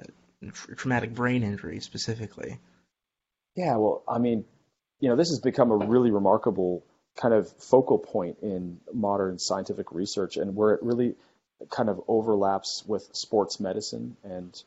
traumatic 0.52 1.14
brain 1.14 1.44
injury 1.44 1.80
specifically. 1.80 2.60
Yeah, 3.56 3.76
well, 3.78 4.04
I 4.08 4.18
mean, 4.18 4.46
you 5.00 5.10
know, 5.10 5.16
this 5.16 5.30
has 5.30 5.40
become 5.40 5.72
a 5.72 5.78
really 5.78 6.12
remarkable 6.12 6.84
kind 7.18 7.34
of 7.34 7.52
focal 7.58 7.98
point 7.98 8.38
in 8.42 8.80
modern 8.94 9.40
scientific 9.40 9.92
research 9.92 10.38
and 10.38 10.56
where 10.56 10.74
it 10.74 10.84
really 10.84 11.16
kind 11.70 11.90
of 11.90 12.02
overlaps 12.08 12.84
with 12.88 13.10
sports 13.14 13.60
medicine 13.60 14.16
and 14.24 14.64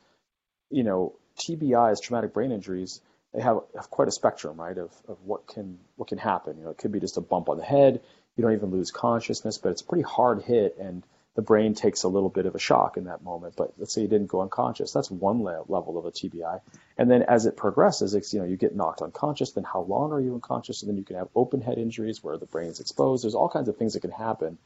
you 0.71 0.83
know 0.83 1.14
TBIs 1.38 2.02
traumatic 2.02 2.35
brain 2.35 2.50
injuries 2.50 3.00
they 3.33 3.40
have, 3.40 3.61
have 3.76 3.90
quite 3.90 4.09
a 4.09 4.11
spectrum, 4.11 4.61
right, 4.61 4.76
of, 4.76 4.90
of 5.09 5.19
what 5.25 5.47
can 5.47 5.78
what 5.97 6.09
can 6.09 6.19
happen. 6.19 6.59
You 6.59 6.64
know, 6.64 6.71
it 6.71 6.78
could 6.78 6.92
be 6.92 7.00
just 7.00 7.16
a 7.16 7.21
bump 7.21 7.49
on 7.49 7.59
the 7.59 7.64
head. 7.64 8.00
You 8.37 8.42
don't 8.42 8.52
even 8.52 8.71
lose 8.71 8.90
consciousness, 8.90 9.59
but 9.59 9.71
it's 9.71 9.83
a 9.83 9.85
pretty 9.85 10.02
hard 10.02 10.42
hit, 10.42 10.76
and 10.80 11.04
the 11.41 11.47
brain 11.47 11.73
takes 11.73 12.03
a 12.03 12.09
little 12.09 12.29
bit 12.29 12.45
of 12.45 12.55
a 12.55 12.59
shock 12.59 12.99
in 12.99 13.05
that 13.05 13.25
moment. 13.25 13.55
But 13.57 13.73
let's 13.79 13.95
say 13.95 14.03
you 14.03 14.09
didn't 14.09 14.27
go 14.27 14.43
unconscious. 14.43 14.93
That's 14.93 15.11
one 15.11 15.43
le- 15.43 15.65
level 15.69 15.97
of 15.97 16.05
a 16.05 16.11
TBI. 16.11 16.61
And 16.99 17.11
then 17.11 17.23
as 17.23 17.47
it 17.47 17.57
progresses, 17.57 18.13
it's, 18.13 18.35
you 18.35 18.41
know, 18.41 18.45
you 18.45 18.59
get 18.59 18.77
knocked 18.77 19.01
unconscious. 19.01 19.53
Then 19.53 19.65
how 19.65 19.81
long 19.81 20.13
are 20.13 20.21
you 20.21 20.35
unconscious? 20.35 20.83
And 20.83 20.91
then 20.91 20.99
you 20.99 21.03
can 21.03 21.17
have 21.17 21.31
open 21.35 21.63
head 21.63 21.79
injuries 21.79 22.23
where 22.23 22.37
the 22.37 22.45
brain's 22.45 22.79
exposed. 22.79 23.25
There's 23.25 23.35
all 23.35 23.49
kinds 23.49 23.69
of 23.71 23.79
things 23.79 23.95
that 23.95 24.01
can 24.01 24.11
happen 24.11 24.59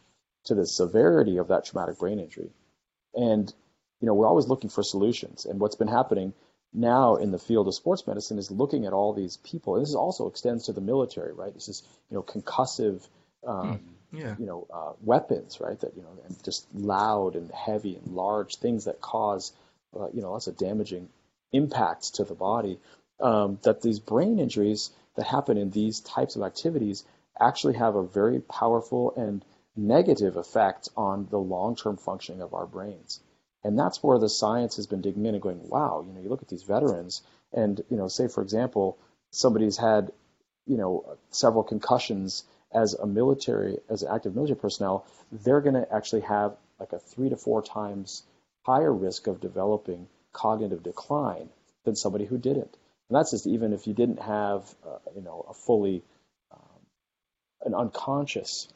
to 0.47 0.57
the 0.57 0.67
severity 0.67 1.37
of 1.37 1.47
that 1.47 1.65
traumatic 1.65 2.01
brain 2.01 2.19
injury. 2.19 2.51
And, 3.15 3.55
you 4.01 4.09
know, 4.09 4.15
we're 4.15 4.27
always 4.27 4.49
looking 4.49 4.69
for 4.69 4.83
solutions. 4.83 5.45
And 5.45 5.61
what's 5.61 5.77
been 5.77 5.87
happening 5.87 6.35
now 6.73 7.15
in 7.15 7.31
the 7.31 7.39
field 7.39 7.69
of 7.69 7.75
sports 7.77 8.05
medicine 8.09 8.39
is 8.39 8.51
looking 8.51 8.85
at 8.85 8.93
all 8.93 9.13
these 9.13 9.37
people. 9.37 9.77
And 9.77 9.87
this 9.87 9.95
also 9.95 10.27
extends 10.27 10.65
to 10.65 10.73
the 10.73 10.81
military, 10.81 11.33
right? 11.33 11.55
This 11.55 11.69
is, 11.69 11.85
you 12.11 12.17
know, 12.17 12.25
concussive, 12.25 13.07
um, 13.47 13.79
mm, 13.79 13.81
yeah. 14.17 14.35
you 14.39 14.47
know, 14.47 14.67
uh, 14.73 14.93
weapons, 15.03 15.61
right? 15.61 15.79
That, 15.81 15.97
you 15.97 16.03
know, 16.03 16.09
and 16.27 16.45
just 16.45 16.67
loud 16.75 17.37
and 17.37 17.51
heavy 17.51 17.97
and 17.97 18.15
large 18.15 18.57
things 18.57 18.85
that 18.85 19.01
cause, 19.01 19.53
uh, 19.99 20.09
you 20.13 20.23
know, 20.23 20.33
lots 20.33 20.47
of 20.47 20.57
damaging 20.57 21.09
impacts 21.53 22.11
to 22.11 22.25
the 22.25 22.35
body. 22.35 22.79
Um, 23.21 23.59
that 23.63 23.81
these 23.81 24.01
brain 24.01 24.39
injuries 24.41 24.91
that 25.17 25.27
happen 25.27 25.57
in 25.57 25.71
these 25.71 26.01
types 26.01 26.35
of 26.35 26.43
activities 26.43 27.05
actually 27.39 27.75
have 27.75 27.95
a 27.95 28.03
very 28.03 28.41
powerful 28.41 29.15
and 29.17 29.45
negative 29.77 30.37
effect 30.37 30.89
on 30.97 31.27
the 31.31 31.39
long-term 31.39 31.97
functioning 31.97 32.43
of 32.43 32.55
our 32.55 32.67
brains. 32.67 33.21
And 33.63 33.79
that's 33.79 34.03
where 34.03 34.19
the 34.19 34.29
science 34.29 34.77
has 34.77 34.87
been 34.87 35.01
digging 35.01 35.25
in 35.27 35.35
and 35.35 35.43
going, 35.43 35.69
wow, 35.69 36.05
you 36.07 36.13
know, 36.13 36.21
you 36.21 36.29
look 36.29 36.43
at 36.43 36.49
these 36.49 36.63
veterans 36.63 37.23
and, 37.53 37.81
you 37.89 37.97
know, 37.97 38.09
say 38.09 38.29
for 38.29 38.43
example, 38.43 38.99
somebody's 39.31 39.77
had, 39.77 40.13
you 40.67 40.77
know, 40.77 41.17
several 41.31 41.65
concussions 41.65 42.45
as 42.75 42.95
a 42.95 43.07
military, 43.07 43.79
as 43.89 44.03
active 44.03 44.35
military 44.35 44.59
personnel, 44.59 45.07
they're 45.31 45.61
going 45.61 45.75
to 45.75 45.87
actually 45.93 46.23
have 46.23 46.57
like 46.81 46.93
a 46.93 46.99
three 46.99 47.29
to 47.29 47.37
four 47.37 47.63
times 47.63 48.23
higher 48.63 48.93
risk 48.93 49.27
of 49.27 49.41
developing 49.41 50.09
cognitive 50.33 50.83
decline 50.83 51.49
than 51.85 51.95
somebody 51.95 52.25
who 52.25 52.39
didn't. 52.39 52.77
And 53.09 53.19
that's 53.19 53.31
just 53.31 53.47
even 53.47 53.73
if 53.73 53.87
you 53.87 53.95
didn't 53.95 54.21
have, 54.21 54.63
uh, 54.87 54.99
you 55.15 55.23
know, 55.23 55.45
a 55.49 55.55
fully 55.55 56.03
um, 56.53 56.81
an 57.65 57.75
unconscious 57.75 58.69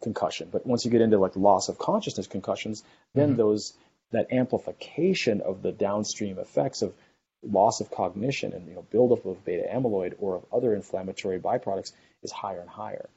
concussion. 0.00 0.48
But 0.50 0.66
once 0.66 0.84
you 0.84 0.90
get 0.90 1.00
into 1.00 1.18
like 1.18 1.36
loss 1.36 1.68
of 1.68 1.78
consciousness 1.78 2.26
concussions, 2.26 2.84
then 3.14 3.30
mm-hmm. 3.30 3.38
those 3.38 3.74
that 4.12 4.32
amplification 4.32 5.42
of 5.42 5.62
the 5.62 5.72
downstream 5.72 6.38
effects 6.38 6.82
of 6.82 6.94
loss 7.42 7.80
of 7.80 7.90
cognition 7.90 8.52
and 8.52 8.66
you 8.66 8.74
know 8.74 8.84
buildup 8.90 9.24
of 9.26 9.44
beta 9.44 9.64
amyloid 9.72 10.14
or 10.18 10.36
of 10.36 10.46
other 10.52 10.74
inflammatory 10.74 11.38
byproducts 11.38 11.92
is 12.22 12.32
higher 12.32 12.60
and 12.60 12.70
higher. 12.70 13.08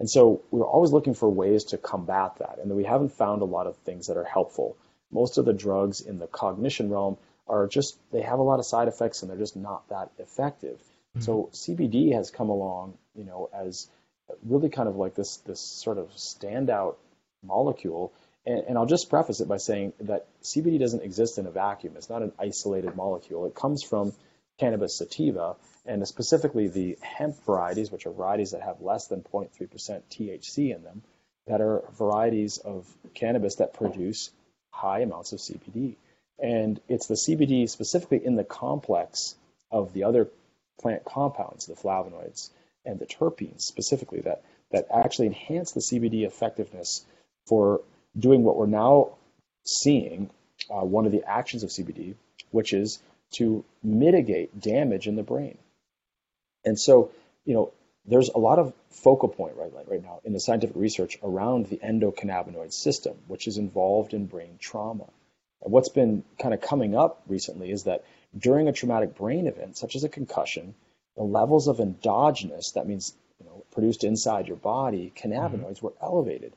And 0.00 0.08
so 0.08 0.42
we're 0.50 0.66
always 0.66 0.92
looking 0.92 1.12
for 1.12 1.28
ways 1.28 1.64
to 1.66 1.78
combat 1.78 2.38
that, 2.38 2.58
and 2.60 2.74
we 2.74 2.84
haven't 2.84 3.12
found 3.12 3.42
a 3.42 3.44
lot 3.44 3.66
of 3.66 3.76
things 3.76 4.06
that 4.06 4.16
are 4.16 4.24
helpful. 4.24 4.78
Most 5.12 5.36
of 5.36 5.44
the 5.44 5.52
drugs 5.52 6.00
in 6.00 6.18
the 6.18 6.26
cognition 6.26 6.88
realm 6.88 7.18
are 7.46 7.66
just 7.66 7.98
they 8.10 8.22
have 8.22 8.38
a 8.38 8.42
lot 8.42 8.58
of 8.58 8.64
side 8.64 8.88
effects 8.88 9.20
and 9.20 9.30
they're 9.30 9.38
just 9.38 9.56
not 9.56 9.86
that 9.90 10.10
effective. 10.18 10.78
Mm-hmm. 10.78 11.20
So 11.20 11.50
CBD 11.52 12.14
has 12.14 12.30
come 12.30 12.48
along, 12.48 12.96
you 13.14 13.24
know, 13.24 13.50
as 13.52 13.88
really 14.42 14.70
kind 14.70 14.88
of 14.88 14.96
like 14.96 15.14
this 15.14 15.36
this 15.38 15.60
sort 15.60 15.98
of 15.98 16.08
standout 16.12 16.94
molecule. 17.44 18.12
And, 18.46 18.64
and, 18.68 18.78
I'll 18.78 18.86
just 18.86 19.10
preface 19.10 19.40
it 19.40 19.48
by 19.48 19.58
saying 19.58 19.92
that 20.00 20.26
CBD 20.42 20.78
doesn't 20.78 21.02
exist 21.02 21.36
in 21.36 21.44
a 21.44 21.50
vacuum. 21.50 21.92
It's 21.96 22.08
not 22.08 22.22
an 22.22 22.32
isolated 22.38 22.96
molecule. 22.96 23.44
It 23.44 23.54
comes 23.54 23.82
from 23.82 24.14
cannabis 24.58 24.96
sativa, 24.96 25.56
and 25.86 26.06
specifically 26.06 26.68
the 26.68 26.98
hemp 27.00 27.36
varieties, 27.44 27.90
which 27.90 28.06
are 28.06 28.12
varieties 28.12 28.52
that 28.52 28.62
have 28.62 28.80
less 28.80 29.06
than 29.06 29.22
0.3% 29.22 29.50
THC 30.10 30.74
in 30.74 30.82
them, 30.82 31.02
that 31.46 31.60
are 31.60 31.82
varieties 31.98 32.58
of 32.58 32.86
cannabis 33.14 33.56
that 33.56 33.74
produce 33.74 34.30
high 34.70 35.00
amounts 35.00 35.32
of 35.32 35.40
CBD. 35.40 35.96
And 36.38 36.80
it's 36.88 37.06
the 37.06 37.14
CBD 37.14 37.68
specifically 37.68 38.24
in 38.24 38.36
the 38.36 38.44
complex 38.44 39.34
of 39.70 39.92
the 39.92 40.04
other 40.04 40.28
plant 40.80 41.04
compounds, 41.04 41.66
the 41.66 41.74
flavonoids, 41.74 42.50
and 42.84 42.98
the 42.98 43.06
terpenes 43.06 43.62
specifically 43.62 44.20
that, 44.20 44.42
that 44.70 44.86
actually 44.92 45.26
enhance 45.26 45.72
the 45.72 45.80
CBD 45.80 46.24
effectiveness 46.26 47.04
for 47.46 47.82
doing 48.18 48.42
what 48.42 48.56
we're 48.56 48.66
now 48.66 49.16
seeing, 49.64 50.30
uh, 50.70 50.84
one 50.84 51.06
of 51.06 51.12
the 51.12 51.28
actions 51.28 51.62
of 51.62 51.70
CBD, 51.70 52.14
which 52.50 52.72
is 52.72 53.00
to 53.32 53.64
mitigate 53.82 54.60
damage 54.60 55.06
in 55.06 55.16
the 55.16 55.22
brain. 55.22 55.58
And 56.64 56.78
so, 56.78 57.10
you 57.44 57.54
know, 57.54 57.72
there's 58.06 58.28
a 58.28 58.38
lot 58.38 58.58
of 58.58 58.72
focal 58.90 59.28
point 59.28 59.54
right, 59.56 59.72
right 59.86 60.02
now 60.02 60.20
in 60.24 60.32
the 60.32 60.40
scientific 60.40 60.76
research 60.76 61.18
around 61.22 61.66
the 61.66 61.76
endocannabinoid 61.78 62.72
system, 62.72 63.16
which 63.28 63.46
is 63.46 63.58
involved 63.58 64.14
in 64.14 64.26
brain 64.26 64.56
trauma. 64.58 65.06
And 65.62 65.72
what's 65.72 65.90
been 65.90 66.24
kind 66.38 66.54
of 66.54 66.60
coming 66.60 66.96
up 66.96 67.22
recently 67.28 67.70
is 67.70 67.84
that 67.84 68.04
during 68.36 68.68
a 68.68 68.72
traumatic 68.72 69.16
brain 69.16 69.46
event, 69.46 69.76
such 69.76 69.96
as 69.96 70.04
a 70.04 70.08
concussion, 70.08 70.74
the 71.16 71.22
levels 71.22 71.68
of 71.68 71.80
endogenous, 71.80 72.72
that 72.72 72.86
means 72.86 73.14
you 73.38 73.46
know, 73.46 73.64
produced 73.72 74.04
inside 74.04 74.48
your 74.48 74.56
body, 74.56 75.12
cannabinoids 75.14 75.76
mm-hmm. 75.76 75.86
were 75.86 75.94
elevated. 76.00 76.54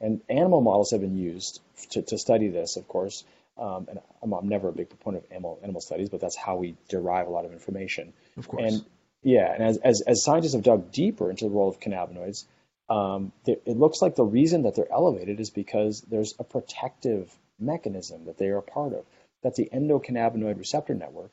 And 0.00 0.20
animal 0.28 0.60
models 0.60 0.90
have 0.90 1.00
been 1.00 1.16
used 1.16 1.60
to, 1.90 2.02
to 2.02 2.18
study 2.18 2.48
this, 2.48 2.76
of 2.76 2.86
course. 2.86 3.24
Um, 3.58 3.86
and 3.88 3.98
I'm, 4.22 4.32
I'm, 4.34 4.48
never 4.48 4.68
a 4.68 4.72
big 4.72 4.90
proponent 4.90 5.24
of 5.24 5.32
animal, 5.32 5.58
animal 5.62 5.80
studies, 5.80 6.10
but 6.10 6.20
that's 6.20 6.36
how 6.36 6.56
we 6.56 6.76
derive 6.88 7.26
a 7.26 7.30
lot 7.30 7.46
of 7.46 7.52
information. 7.52 8.12
Of 8.36 8.48
course. 8.48 8.62
And 8.62 8.84
yeah, 9.26 9.52
and 9.52 9.64
as, 9.64 9.78
as, 9.78 10.02
as 10.02 10.22
scientists 10.22 10.52
have 10.52 10.62
dug 10.62 10.92
deeper 10.92 11.30
into 11.30 11.46
the 11.46 11.50
role 11.50 11.68
of 11.68 11.80
cannabinoids, 11.80 12.44
um, 12.88 13.32
it 13.44 13.76
looks 13.76 14.00
like 14.00 14.14
the 14.14 14.24
reason 14.24 14.62
that 14.62 14.76
they're 14.76 14.92
elevated 14.92 15.40
is 15.40 15.50
because 15.50 16.00
there's 16.02 16.36
a 16.38 16.44
protective 16.44 17.36
mechanism 17.58 18.26
that 18.26 18.38
they 18.38 18.46
are 18.46 18.58
a 18.58 18.62
part 18.62 18.92
of. 18.92 19.04
That's 19.42 19.56
the 19.56 19.68
endocannabinoid 19.72 20.58
receptor 20.58 20.94
network, 20.94 21.32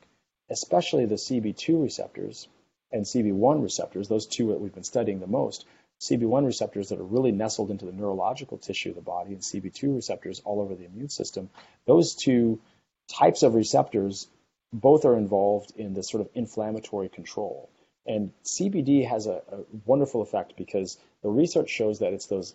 especially 0.50 1.06
the 1.06 1.14
CB2 1.14 1.80
receptors, 1.80 2.48
and 2.90 3.04
CB1 3.04 3.62
receptors, 3.62 4.08
those 4.08 4.26
two 4.26 4.48
that 4.48 4.60
we've 4.60 4.74
been 4.74 4.82
studying 4.82 5.20
the 5.20 5.28
most, 5.28 5.64
CB1 6.00 6.44
receptors 6.44 6.88
that 6.88 6.98
are 6.98 7.04
really 7.04 7.30
nestled 7.30 7.70
into 7.70 7.86
the 7.86 7.92
neurological 7.92 8.58
tissue 8.58 8.88
of 8.88 8.96
the 8.96 9.02
body 9.02 9.34
and 9.34 9.40
CB2 9.40 9.94
receptors 9.94 10.42
all 10.44 10.60
over 10.60 10.74
the 10.74 10.84
immune 10.84 11.10
system, 11.10 11.48
those 11.86 12.16
two 12.16 12.60
types 13.08 13.44
of 13.44 13.54
receptors 13.54 14.26
both 14.72 15.04
are 15.04 15.16
involved 15.16 15.72
in 15.76 15.94
this 15.94 16.10
sort 16.10 16.22
of 16.22 16.28
inflammatory 16.34 17.08
control. 17.08 17.70
And 18.06 18.32
CBD 18.44 19.08
has 19.08 19.26
a, 19.26 19.42
a 19.50 19.64
wonderful 19.86 20.22
effect 20.22 20.56
because 20.56 20.98
the 21.22 21.30
research 21.30 21.70
shows 21.70 22.00
that 22.00 22.12
it's 22.12 22.26
those 22.26 22.54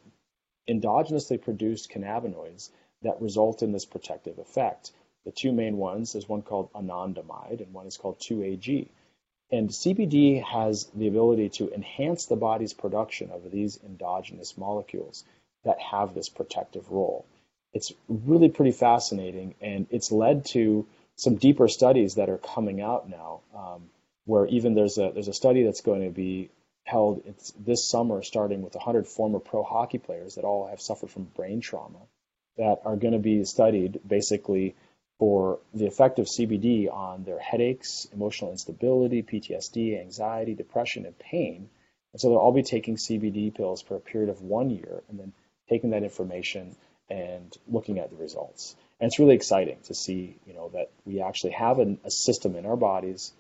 endogenously 0.70 1.42
produced 1.42 1.92
cannabinoids 1.92 2.70
that 3.02 3.22
result 3.22 3.64
in 3.64 3.72
this 3.72 3.86
protective 3.86 4.38
effect. 4.38 4.92
The 5.26 5.32
two 5.32 5.52
main 5.52 5.78
ones, 5.78 6.14
there's 6.14 6.30
one 6.30 6.44
called 6.44 6.72
anandamide 6.74 7.62
and 7.62 7.74
one 7.74 7.88
is 7.88 7.98
called 7.98 8.20
2AG. 8.20 8.90
And 9.52 9.70
CBD 9.70 10.44
has 10.44 10.86
the 10.94 11.08
ability 11.08 11.50
to 11.50 11.74
enhance 11.74 12.26
the 12.26 12.36
body's 12.36 12.74
production 12.74 13.32
of 13.32 13.50
these 13.50 13.80
endogenous 13.84 14.58
molecules 14.58 15.24
that 15.64 15.80
have 15.80 16.14
this 16.14 16.30
protective 16.30 16.92
role. 16.92 17.26
It's 17.74 17.94
really 18.08 18.50
pretty 18.50 18.72
fascinating, 18.72 19.56
and 19.62 19.88
it's 19.90 20.12
led 20.12 20.46
to 20.46 20.88
some 21.16 21.36
deeper 21.36 21.68
studies 21.68 22.16
that 22.16 22.30
are 22.30 22.38
coming 22.38 22.82
out 22.82 23.10
now. 23.10 23.42
Um, 23.56 23.90
where 24.30 24.46
even 24.46 24.76
there's 24.76 25.00
a 25.00 25.10
there's 25.12 25.28
a 25.28 25.34
study 25.34 25.64
that's 25.64 25.82
going 25.82 26.04
to 26.04 26.12
be 26.12 26.52
held 26.84 27.24
this 27.60 27.90
summer, 27.90 28.22
starting 28.22 28.62
with 28.62 28.76
100 28.76 29.08
former 29.08 29.40
pro 29.40 29.64
hockey 29.64 29.98
players 29.98 30.36
that 30.36 30.46
all 30.46 30.68
have 30.68 30.80
suffered 30.80 31.10
from 31.10 31.24
brain 31.24 31.62
trauma, 31.62 32.00
that 32.58 32.78
are 32.86 32.96
going 32.96 33.14
to 33.14 33.20
be 33.20 33.44
studied 33.44 34.00
basically 34.08 34.76
for 35.18 35.60
the 35.74 35.88
effect 35.88 36.20
of 36.20 36.28
CBD 36.28 36.94
on 36.94 37.24
their 37.24 37.40
headaches, 37.40 38.08
emotional 38.14 38.52
instability, 38.52 39.24
PTSD, 39.24 40.00
anxiety, 40.00 40.54
depression, 40.54 41.08
and 41.08 41.18
pain. 41.18 41.68
And 42.14 42.22
so 42.22 42.30
they'll 42.30 42.38
all 42.38 42.54
be 42.54 42.64
taking 42.64 42.98
CBD 42.98 43.54
pills 43.54 43.82
for 43.82 43.96
a 43.96 44.00
period 44.00 44.30
of 44.30 44.44
one 44.44 44.70
year 44.70 45.02
and 45.10 45.20
then 45.20 45.34
taking 45.70 45.90
that 45.90 46.04
information 46.04 46.76
and 47.10 47.58
looking 47.68 47.98
at 47.98 48.12
the 48.12 48.16
results. 48.16 48.76
And 49.00 49.08
it's 49.08 49.18
really 49.18 49.36
exciting 49.36 49.78
to 49.86 49.96
see, 49.96 50.38
you 50.46 50.54
know, 50.54 50.70
that 50.74 50.92
we 51.04 51.20
actually 51.22 51.54
have 51.54 51.80
an, 51.80 52.00
a 52.04 52.12
system 52.12 52.56
in 52.56 52.68
our 52.68 52.78
bodies, 52.78 53.34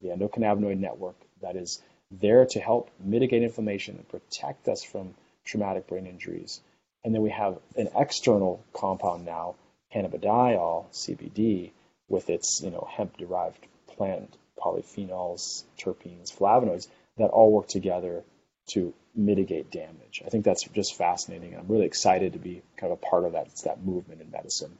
the 0.00 0.08
endocannabinoid 0.08 0.78
network, 0.78 1.16
that 1.42 1.56
is 1.56 1.82
there 2.10 2.46
to 2.46 2.60
help 2.60 2.90
mitigate 2.98 3.42
inflammation 3.42 3.96
and 3.96 4.08
protect 4.08 4.68
us 4.68 4.82
from 4.82 5.14
traumatic 5.44 5.86
brain 5.86 6.06
injuries. 6.06 6.60
And 7.04 7.14
then 7.14 7.22
we 7.22 7.30
have 7.30 7.58
an 7.76 7.88
external 7.96 8.62
compound 8.72 9.24
now 9.24 9.54
cannabidiol, 9.94 10.86
CBD, 10.92 11.70
with 12.08 12.30
its 12.30 12.60
you 12.62 12.70
know 12.70 12.86
hemp-derived 12.90 13.66
plant 13.88 14.36
polyphenols, 14.58 15.64
terpenes, 15.78 16.36
flavonoids 16.36 16.88
that 17.16 17.30
all 17.30 17.50
work 17.52 17.68
together 17.68 18.22
to 18.68 18.92
mitigate 19.14 19.70
damage. 19.70 20.22
I 20.24 20.28
think 20.28 20.44
that's 20.44 20.62
just 20.64 20.96
fascinating. 20.96 21.56
I'm 21.56 21.68
really 21.68 21.86
excited 21.86 22.34
to 22.34 22.38
be 22.38 22.62
kind 22.76 22.92
of 22.92 22.98
a 22.98 23.06
part 23.06 23.24
of 23.24 23.32
that 23.32 23.54
that 23.64 23.84
movement 23.84 24.20
in 24.20 24.30
medicine. 24.30 24.76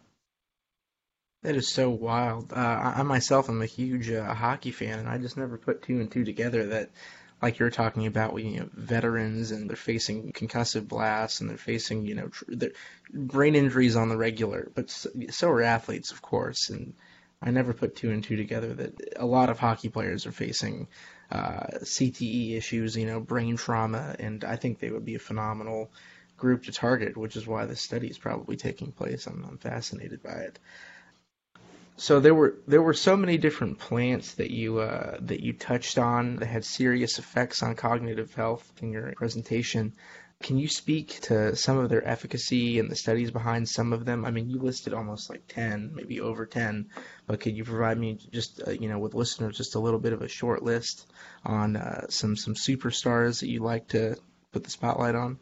That 1.43 1.57
is 1.57 1.69
so 1.73 1.89
wild. 1.91 2.53
Uh, 2.53 2.93
I, 2.97 3.03
myself 3.03 3.49
am 3.49 3.63
a 3.63 3.67
huge 3.67 4.11
uh, 4.11 4.35
hockey 4.35 4.71
fan, 4.73 4.99
and 4.99 5.09
I 5.09 5.17
just 5.19 5.37
never 5.39 5.57
put 5.57 5.83
two 5.83 6.01
and 6.01 6.11
two 6.11 6.25
together 6.25 6.67
that, 6.67 6.91
like 7.41 7.59
you're 7.59 7.71
talking 7.71 8.07
about, 8.07 8.37
you 8.43 8.61
know, 8.61 8.69
veterans 8.75 9.51
and 9.51 9.69
they're 9.69 9.77
facing 9.77 10.33
concussive 10.33 10.87
blasts 10.87 11.41
and 11.41 11.49
they're 11.49 11.57
facing, 11.57 12.05
you 12.07 12.15
know, 12.15 12.29
tr- 12.29 12.45
brain 13.13 13.55
injuries 13.55 13.97
on 13.97 14.11
the 14.11 14.19
regular. 14.19 14.71
But 14.75 14.91
so, 14.91 15.09
so 15.31 15.49
are 15.49 15.63
athletes, 15.63 16.11
of 16.13 16.21
course, 16.21 16.69
and 16.69 16.93
I 17.41 17.51
never 17.51 17.73
put 17.73 17.97
two 17.97 18.11
and 18.11 18.23
two 18.23 18.37
together 18.37 18.75
that 18.75 19.01
a 19.17 19.25
lot 19.25 19.49
of 19.49 19.59
hockey 19.59 19.89
players 19.89 20.27
are 20.27 20.33
facing 20.33 20.89
uh, 21.33 21.79
CTE 21.83 22.57
issues, 22.59 22.97
you 22.97 23.07
know, 23.07 23.21
brain 23.21 23.57
trauma, 23.57 24.15
and 24.19 24.45
I 24.45 24.57
think 24.57 24.79
they 24.79 24.91
would 24.91 25.07
be 25.07 25.15
a 25.15 25.19
phenomenal 25.19 25.91
group 26.37 26.65
to 26.65 26.73
target, 26.73 27.17
which 27.17 27.37
is 27.37 27.47
why 27.47 27.65
this 27.65 27.81
study 27.81 28.09
is 28.09 28.19
probably 28.19 28.57
taking 28.57 28.93
place. 28.93 29.27
I'm, 29.27 29.43
I'm 29.49 29.59
fascinated 29.59 30.23
by 30.23 30.33
it. 30.33 30.59
So 32.01 32.19
there 32.19 32.35
were 32.35 32.55
there 32.67 32.81
were 32.81 32.95
so 32.95 33.15
many 33.15 33.37
different 33.37 33.79
plants 33.79 34.33
that 34.37 34.51
you 34.51 34.79
uh, 34.79 35.19
that 35.21 35.41
you 35.41 35.53
touched 35.53 35.99
on 35.99 36.37
that 36.37 36.47
had 36.47 36.65
serious 36.65 37.19
effects 37.19 37.63
on 37.63 37.75
cognitive 37.75 38.33
health 38.33 38.73
in 38.81 38.91
your 38.91 39.13
presentation. 39.13 39.93
Can 40.43 40.57
you 40.57 40.67
speak 40.67 41.21
to 41.25 41.55
some 41.55 41.77
of 41.77 41.91
their 41.91 42.03
efficacy 42.09 42.79
and 42.79 42.91
the 42.91 42.97
studies 42.97 43.31
behind 43.31 43.69
some 43.69 43.93
of 43.93 44.07
them? 44.07 44.25
I 44.25 44.31
mean, 44.31 44.49
you 44.49 44.59
listed 44.59 44.95
almost 44.95 45.29
like 45.29 45.47
10, 45.49 45.91
maybe 45.95 46.23
over 46.23 46.47
10, 46.47 46.89
but 47.27 47.41
could 47.41 47.55
you 47.55 47.65
provide 47.65 47.99
me 47.99 48.19
just, 48.33 48.63
uh, 48.67 48.71
you 48.71 48.89
know, 48.89 48.99
with 48.99 49.13
listeners, 49.13 49.59
just 49.59 49.75
a 49.75 49.79
little 49.79 50.01
bit 50.01 50.15
of 50.15 50.23
a 50.23 50.29
short 50.29 50.63
list 50.63 51.07
on 51.45 51.77
uh, 51.77 52.09
some 52.09 52.35
some 52.35 52.55
superstars 52.55 53.41
that 53.41 53.51
you 53.51 53.61
like 53.61 53.89
to 53.89 54.17
put 54.53 54.65
the 54.65 54.71
spotlight 54.71 55.15
on? 55.15 55.39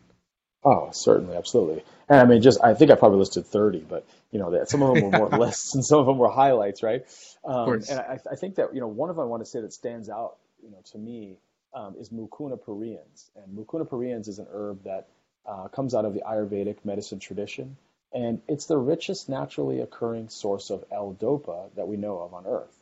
Oh, 0.65 0.91
certainly, 0.93 1.37
absolutely. 1.37 1.85
And 2.09 2.21
I 2.21 2.25
mean, 2.25 2.43
just 2.43 2.63
I 2.63 2.75
think 2.75 2.91
I 2.91 2.97
probably 2.97 3.19
listed 3.19 3.47
30, 3.47 3.81
but 3.89 4.07
you 4.33 4.39
know, 4.39 4.65
some 4.65 4.83
of 4.83 4.95
them 4.95 5.11
were 5.11 5.19
more 5.19 5.29
lists 5.39 5.75
and 5.75 5.85
some 5.85 6.01
of 6.01 6.07
them 6.07 6.19
were 6.19 6.31
highlights, 6.31 6.83
right? 6.83 7.05
Um, 7.45 7.73
and 7.73 8.01
I, 8.01 8.19
I, 8.31 8.35
think 8.35 8.57
that 8.57 8.75
you 8.75 8.81
know, 8.81 8.89
one 8.89 9.09
of 9.11 9.17
them 9.17 9.23
I 9.23 9.27
want 9.27 9.45
to 9.45 9.49
say 9.49 9.61
that 9.61 9.73
stands 9.73 10.09
out, 10.09 10.37
you 10.63 10.71
know, 10.71 10.79
to 10.93 10.99
me 10.99 11.39
um, 11.75 11.95
is 11.99 12.11
Mucuna 12.11 12.59
pruriens. 12.59 13.31
And 13.37 13.57
Mucuna 13.57 13.89
pruriens 13.89 14.29
is 14.29 14.39
an 14.39 14.47
herb 14.53 14.85
that 14.85 15.09
uh, 15.47 15.69
comes 15.69 15.95
out 15.95 16.05
of 16.05 16.15
the 16.15 16.23
Ayurvedic 16.27 16.85
medicine 16.85 17.21
tradition. 17.21 17.77
And 18.13 18.41
it's 18.49 18.67
the 18.67 18.79
richest 18.79 19.29
naturally 19.29 19.81
occurring 19.81 20.31
source 20.31 20.71
of 20.71 20.85
L-DOPA 20.91 21.75
that 21.77 21.89
we 21.89 21.97
know 21.97 22.21
of 22.21 22.35
on 22.35 22.47
Earth. 22.47 22.75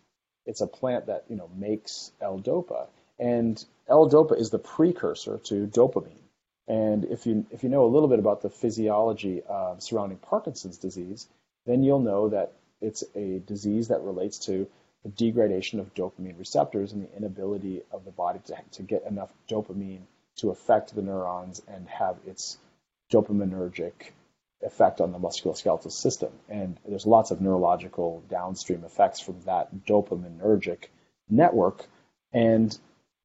It's 0.46 0.60
a 0.60 0.66
plant 0.66 1.06
that, 1.06 1.24
you 1.28 1.36
know, 1.36 1.50
makes 1.56 2.12
L-DOPA. 2.20 2.86
And 3.18 3.62
L-DOPA 3.88 4.38
is 4.38 4.50
the 4.50 4.58
precursor 4.58 5.38
to 5.44 5.66
dopamine. 5.66 6.25
And 6.68 7.04
if 7.04 7.26
you, 7.26 7.46
if 7.50 7.62
you 7.62 7.68
know 7.68 7.84
a 7.84 7.92
little 7.92 8.08
bit 8.08 8.18
about 8.18 8.42
the 8.42 8.50
physiology 8.50 9.42
uh, 9.48 9.78
surrounding 9.78 10.18
Parkinson's 10.18 10.78
disease, 10.78 11.28
then 11.64 11.82
you'll 11.82 12.00
know 12.00 12.28
that 12.30 12.52
it's 12.80 13.04
a 13.14 13.38
disease 13.38 13.88
that 13.88 14.02
relates 14.02 14.38
to 14.46 14.68
the 15.02 15.08
degradation 15.10 15.78
of 15.78 15.94
dopamine 15.94 16.38
receptors 16.38 16.92
and 16.92 17.04
the 17.04 17.16
inability 17.16 17.82
of 17.92 18.04
the 18.04 18.10
body 18.10 18.40
to, 18.46 18.56
to 18.72 18.82
get 18.82 19.04
enough 19.04 19.30
dopamine 19.48 20.02
to 20.36 20.50
affect 20.50 20.94
the 20.94 21.02
neurons 21.02 21.62
and 21.68 21.88
have 21.88 22.16
its 22.26 22.58
dopaminergic 23.12 23.92
effect 24.62 25.00
on 25.00 25.12
the 25.12 25.18
musculoskeletal 25.18 25.92
system. 25.92 26.32
And 26.48 26.78
there's 26.86 27.06
lots 27.06 27.30
of 27.30 27.40
neurological 27.40 28.24
downstream 28.28 28.84
effects 28.84 29.20
from 29.20 29.40
that 29.44 29.86
dopaminergic 29.86 30.86
network. 31.28 31.86
And 32.32 32.76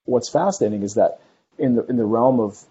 what's 0.06 0.30
fascinating 0.30 0.84
is 0.84 0.96
that 0.96 1.20
in 1.58 1.76
the 1.76 1.86
in 1.86 1.98
the 1.98 2.06
realm 2.06 2.40
of 2.40 2.64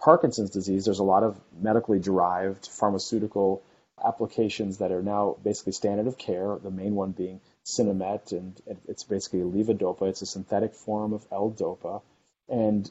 Parkinson's 0.00 0.50
disease, 0.50 0.84
there's 0.84 0.98
a 0.98 1.04
lot 1.04 1.22
of 1.22 1.38
medically 1.60 1.98
derived 1.98 2.66
pharmaceutical 2.66 3.62
applications 4.02 4.78
that 4.78 4.92
are 4.92 5.02
now 5.02 5.36
basically 5.44 5.72
standard 5.72 6.06
of 6.06 6.16
care. 6.16 6.56
The 6.62 6.70
main 6.70 6.94
one 6.94 7.12
being 7.12 7.40
Sinemet, 7.66 8.32
and 8.32 8.60
it's 8.88 9.04
basically 9.04 9.40
levodopa. 9.40 10.08
It's 10.08 10.22
a 10.22 10.26
synthetic 10.26 10.74
form 10.74 11.12
of 11.12 11.26
L-dopa, 11.30 12.00
and 12.48 12.90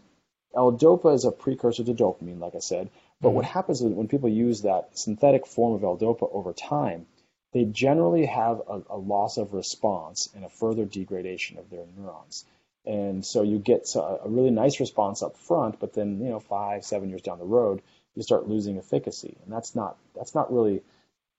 L-dopa 0.56 1.14
is 1.14 1.26
a 1.26 1.32
precursor 1.32 1.84
to 1.84 1.94
dopamine, 1.94 2.40
like 2.40 2.56
I 2.56 2.60
said. 2.60 2.90
But 3.22 3.30
mm-hmm. 3.30 3.36
what 3.38 3.46
happens 3.46 3.82
is 3.82 3.92
when 3.92 4.08
people 4.08 4.30
use 4.30 4.62
that 4.62 4.98
synthetic 4.98 5.48
form 5.48 5.74
of 5.74 5.84
L-dopa 5.84 6.30
over 6.32 6.54
time, 6.54 7.08
they 7.54 7.66
generally 7.66 8.28
have 8.28 8.62
a, 8.70 8.82
a 8.92 8.98
loss 8.98 9.38
of 9.38 9.54
response 9.54 10.30
and 10.36 10.46
a 10.46 10.50
further 10.50 10.86
degradation 10.86 11.58
of 11.58 11.70
their 11.70 11.86
neurons. 11.98 12.46
And 12.86 13.26
so 13.26 13.44
you 13.44 13.60
get 13.60 13.88
a, 13.96 14.00
a 14.26 14.30
really 14.30 14.52
nice 14.52 14.80
response 14.80 15.22
up 15.22 15.38
front, 15.38 15.80
but 15.80 15.94
then 15.94 16.20
you 16.20 16.30
know 16.30 16.40
five, 16.40 16.86
seven 16.86 17.10
years 17.10 17.22
down 17.22 17.40
the 17.40 17.46
road, 17.46 17.82
you 18.16 18.24
start 18.24 18.48
losing 18.48 18.78
efficacy, 18.78 19.38
and 19.44 19.54
that's 19.54 19.76
not 19.76 19.98
that's 20.16 20.34
not 20.34 20.52
really 20.52 20.82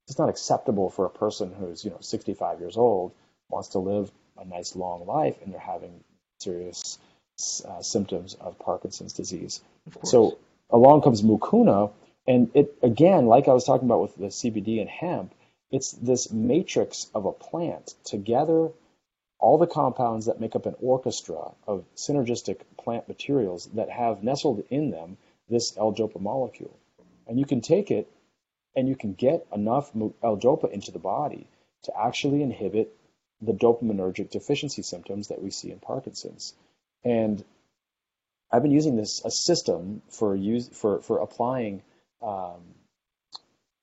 it's 0.06 0.18
not 0.18 0.28
acceptable 0.28 0.90
for 0.90 1.06
a 1.06 1.10
person 1.10 1.52
who's 1.52 1.84
you 1.84 1.90
know 1.90 1.98
65 2.00 2.60
years 2.60 2.76
old 2.76 3.12
wants 3.48 3.68
to 3.70 3.78
live 3.78 4.10
a 4.38 4.44
nice 4.44 4.74
long 4.74 5.06
life 5.06 5.36
and 5.42 5.52
they're 5.52 5.60
having 5.60 6.02
serious 6.40 6.98
uh, 7.66 7.82
symptoms 7.82 8.34
of 8.34 8.58
Parkinson's 8.58 9.12
disease. 9.12 9.60
So 10.04 10.38
along 10.68 11.02
comes 11.02 11.22
mucuna, 11.22 11.92
and 12.26 12.50
it 12.54 12.76
again, 12.82 13.26
like 13.26 13.48
I 13.48 13.52
was 13.52 13.64
talking 13.64 13.88
about 13.88 14.02
with 14.02 14.16
the 14.16 14.26
CBD 14.26 14.80
and 14.80 14.90
hemp, 14.90 15.34
it's 15.70 15.92
this 15.92 16.32
matrix 16.32 17.08
of 17.14 17.26
a 17.26 17.32
plant 17.32 17.94
together 18.04 18.70
all 19.40 19.58
the 19.58 19.66
compounds 19.66 20.26
that 20.26 20.40
make 20.40 20.54
up 20.54 20.66
an 20.66 20.76
orchestra 20.80 21.52
of 21.66 21.84
synergistic 21.96 22.60
plant 22.76 23.08
materials 23.08 23.68
that 23.74 23.88
have 23.90 24.22
nestled 24.22 24.62
in 24.70 24.90
them 24.90 25.16
this 25.48 25.76
L-dopa 25.76 26.20
molecule. 26.20 26.76
And 27.26 27.38
you 27.38 27.46
can 27.46 27.60
take 27.60 27.90
it 27.90 28.06
and 28.76 28.88
you 28.88 28.96
can 28.96 29.14
get 29.14 29.46
enough 29.52 29.90
L-dopa 30.22 30.70
into 30.70 30.92
the 30.92 30.98
body 30.98 31.46
to 31.84 31.92
actually 31.98 32.42
inhibit 32.42 32.94
the 33.40 33.52
dopaminergic 33.52 34.30
deficiency 34.30 34.82
symptoms 34.82 35.28
that 35.28 35.42
we 35.42 35.50
see 35.50 35.70
in 35.70 35.78
Parkinson's. 35.78 36.54
And 37.02 37.42
I've 38.52 38.62
been 38.62 38.72
using 38.72 38.96
this 38.96 39.24
a 39.24 39.30
system 39.30 40.02
for 40.10 40.36
use 40.36 40.68
for 40.68 41.00
for 41.00 41.18
applying 41.18 41.82
um, 42.20 42.60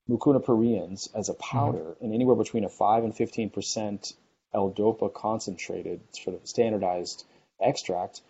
mucuna 0.09 0.43
pruriens 0.43 1.09
as 1.15 1.29
a 1.29 1.33
mm-hmm. 1.33 1.57
powder 1.57 1.77
mm-hmm. 1.77 2.05
in 2.05 2.13
anywhere 2.13 2.35
between 2.35 2.65
a 2.65 2.69
five 2.69 3.03
and 3.03 3.15
fifteen 3.15 3.49
percent 3.49 4.13
L-dopa 4.53 5.13
concentrated 5.13 6.01
sort 6.11 6.35
of 6.35 6.47
standardized 6.47 7.25
extract 7.61 8.21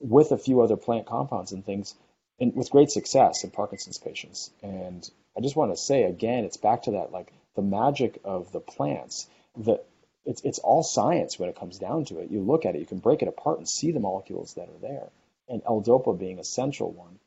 with 0.00 0.32
a 0.32 0.38
few 0.38 0.60
other 0.60 0.76
plant 0.76 1.06
compounds 1.06 1.52
and 1.52 1.64
things, 1.64 1.94
and 2.40 2.54
with 2.54 2.70
great 2.70 2.90
success 2.90 3.44
in 3.44 3.50
Parkinson's 3.50 3.98
patients. 3.98 4.50
And 4.62 5.08
I 5.36 5.40
just 5.40 5.56
want 5.56 5.72
to 5.72 5.76
say 5.76 6.04
again, 6.04 6.44
it's 6.44 6.56
back 6.56 6.82
to 6.84 6.92
that 6.92 7.12
like 7.12 7.32
the 7.56 7.62
magic 7.62 8.20
of 8.24 8.52
the 8.52 8.60
plants. 8.60 9.26
That 9.56 9.84
it's 10.24 10.42
it's 10.42 10.58
all 10.60 10.82
science 10.82 11.38
when 11.38 11.48
it 11.48 11.58
comes 11.58 11.78
down 11.78 12.04
to 12.06 12.20
it. 12.20 12.30
You 12.30 12.40
look 12.40 12.64
at 12.64 12.76
it, 12.76 12.80
you 12.80 12.86
can 12.86 12.98
break 12.98 13.22
it 13.22 13.28
apart 13.28 13.58
and 13.58 13.68
see 13.68 13.90
the 13.90 14.00
molecules 14.00 14.54
that 14.54 14.68
are 14.68 14.80
there, 14.80 15.10
and 15.48 15.62
L-dopa 15.66 16.18
being 16.18 16.38
a 16.38 16.44
central 16.44 16.92
one. 16.92 17.18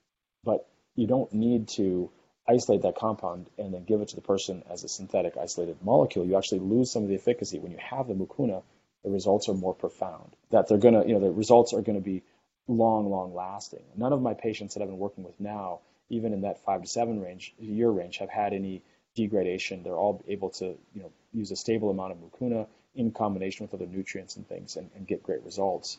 But 0.44 0.68
you 0.96 1.08
don't 1.08 1.34
need 1.34 1.68
to 1.70 2.10
isolate 2.48 2.82
that 2.84 2.96
compound 2.96 3.50
and 3.58 3.74
then 3.74 3.84
give 3.84 4.02
it 4.02 4.10
to 4.10 4.16
the 4.16 4.22
person 4.22 4.64
as 4.70 4.84
a 4.84 4.90
synthetic 4.90 5.38
isolated 5.38 5.78
molecule. 5.82 6.26
You 6.26 6.38
actually 6.38 6.60
lose 6.60 6.92
some 6.92 7.04
of 7.04 7.10
the 7.10 7.16
efficacy 7.16 7.60
when 7.60 7.72
you 7.72 7.80
have 7.80 8.08
the 8.08 8.14
mucuna. 8.14 8.64
The 9.04 9.10
results 9.10 9.50
are 9.50 9.54
more 9.54 9.74
profound. 9.74 10.36
That 10.52 10.68
they're 10.68 10.78
gonna, 10.78 11.06
you 11.06 11.14
know, 11.14 11.20
the 11.20 11.32
results 11.32 11.74
are 11.74 11.82
gonna 11.82 12.02
be 12.02 12.24
long, 12.68 13.10
long 13.10 13.34
lasting. 13.34 13.84
None 13.96 14.14
of 14.14 14.22
my 14.22 14.34
patients 14.34 14.74
that 14.74 14.82
I've 14.82 14.90
been 14.90 15.00
working 15.00 15.24
with 15.24 15.40
now 15.40 15.80
even 16.12 16.34
in 16.34 16.42
that 16.42 16.64
five 16.64 16.82
to 16.82 16.88
seven 16.88 17.22
range, 17.22 17.54
year 17.58 17.90
range, 17.90 18.18
have 18.18 18.30
had 18.30 18.54
any 18.54 18.84
degradation. 19.16 19.82
They're 19.82 19.96
all 19.96 20.22
able 20.28 20.50
to, 20.52 20.78
you 20.94 21.02
know, 21.02 21.12
use 21.34 21.52
a 21.52 21.56
stable 21.56 21.90
amount 21.90 22.12
of 22.12 22.18
mucuna 22.18 22.68
in 22.94 23.12
combination 23.12 23.66
with 23.66 23.74
other 23.74 23.90
nutrients 23.90 24.36
and 24.36 24.48
things 24.48 24.76
and, 24.76 24.90
and 24.96 25.08
get 25.08 25.24
great 25.24 25.44
results. 25.44 25.98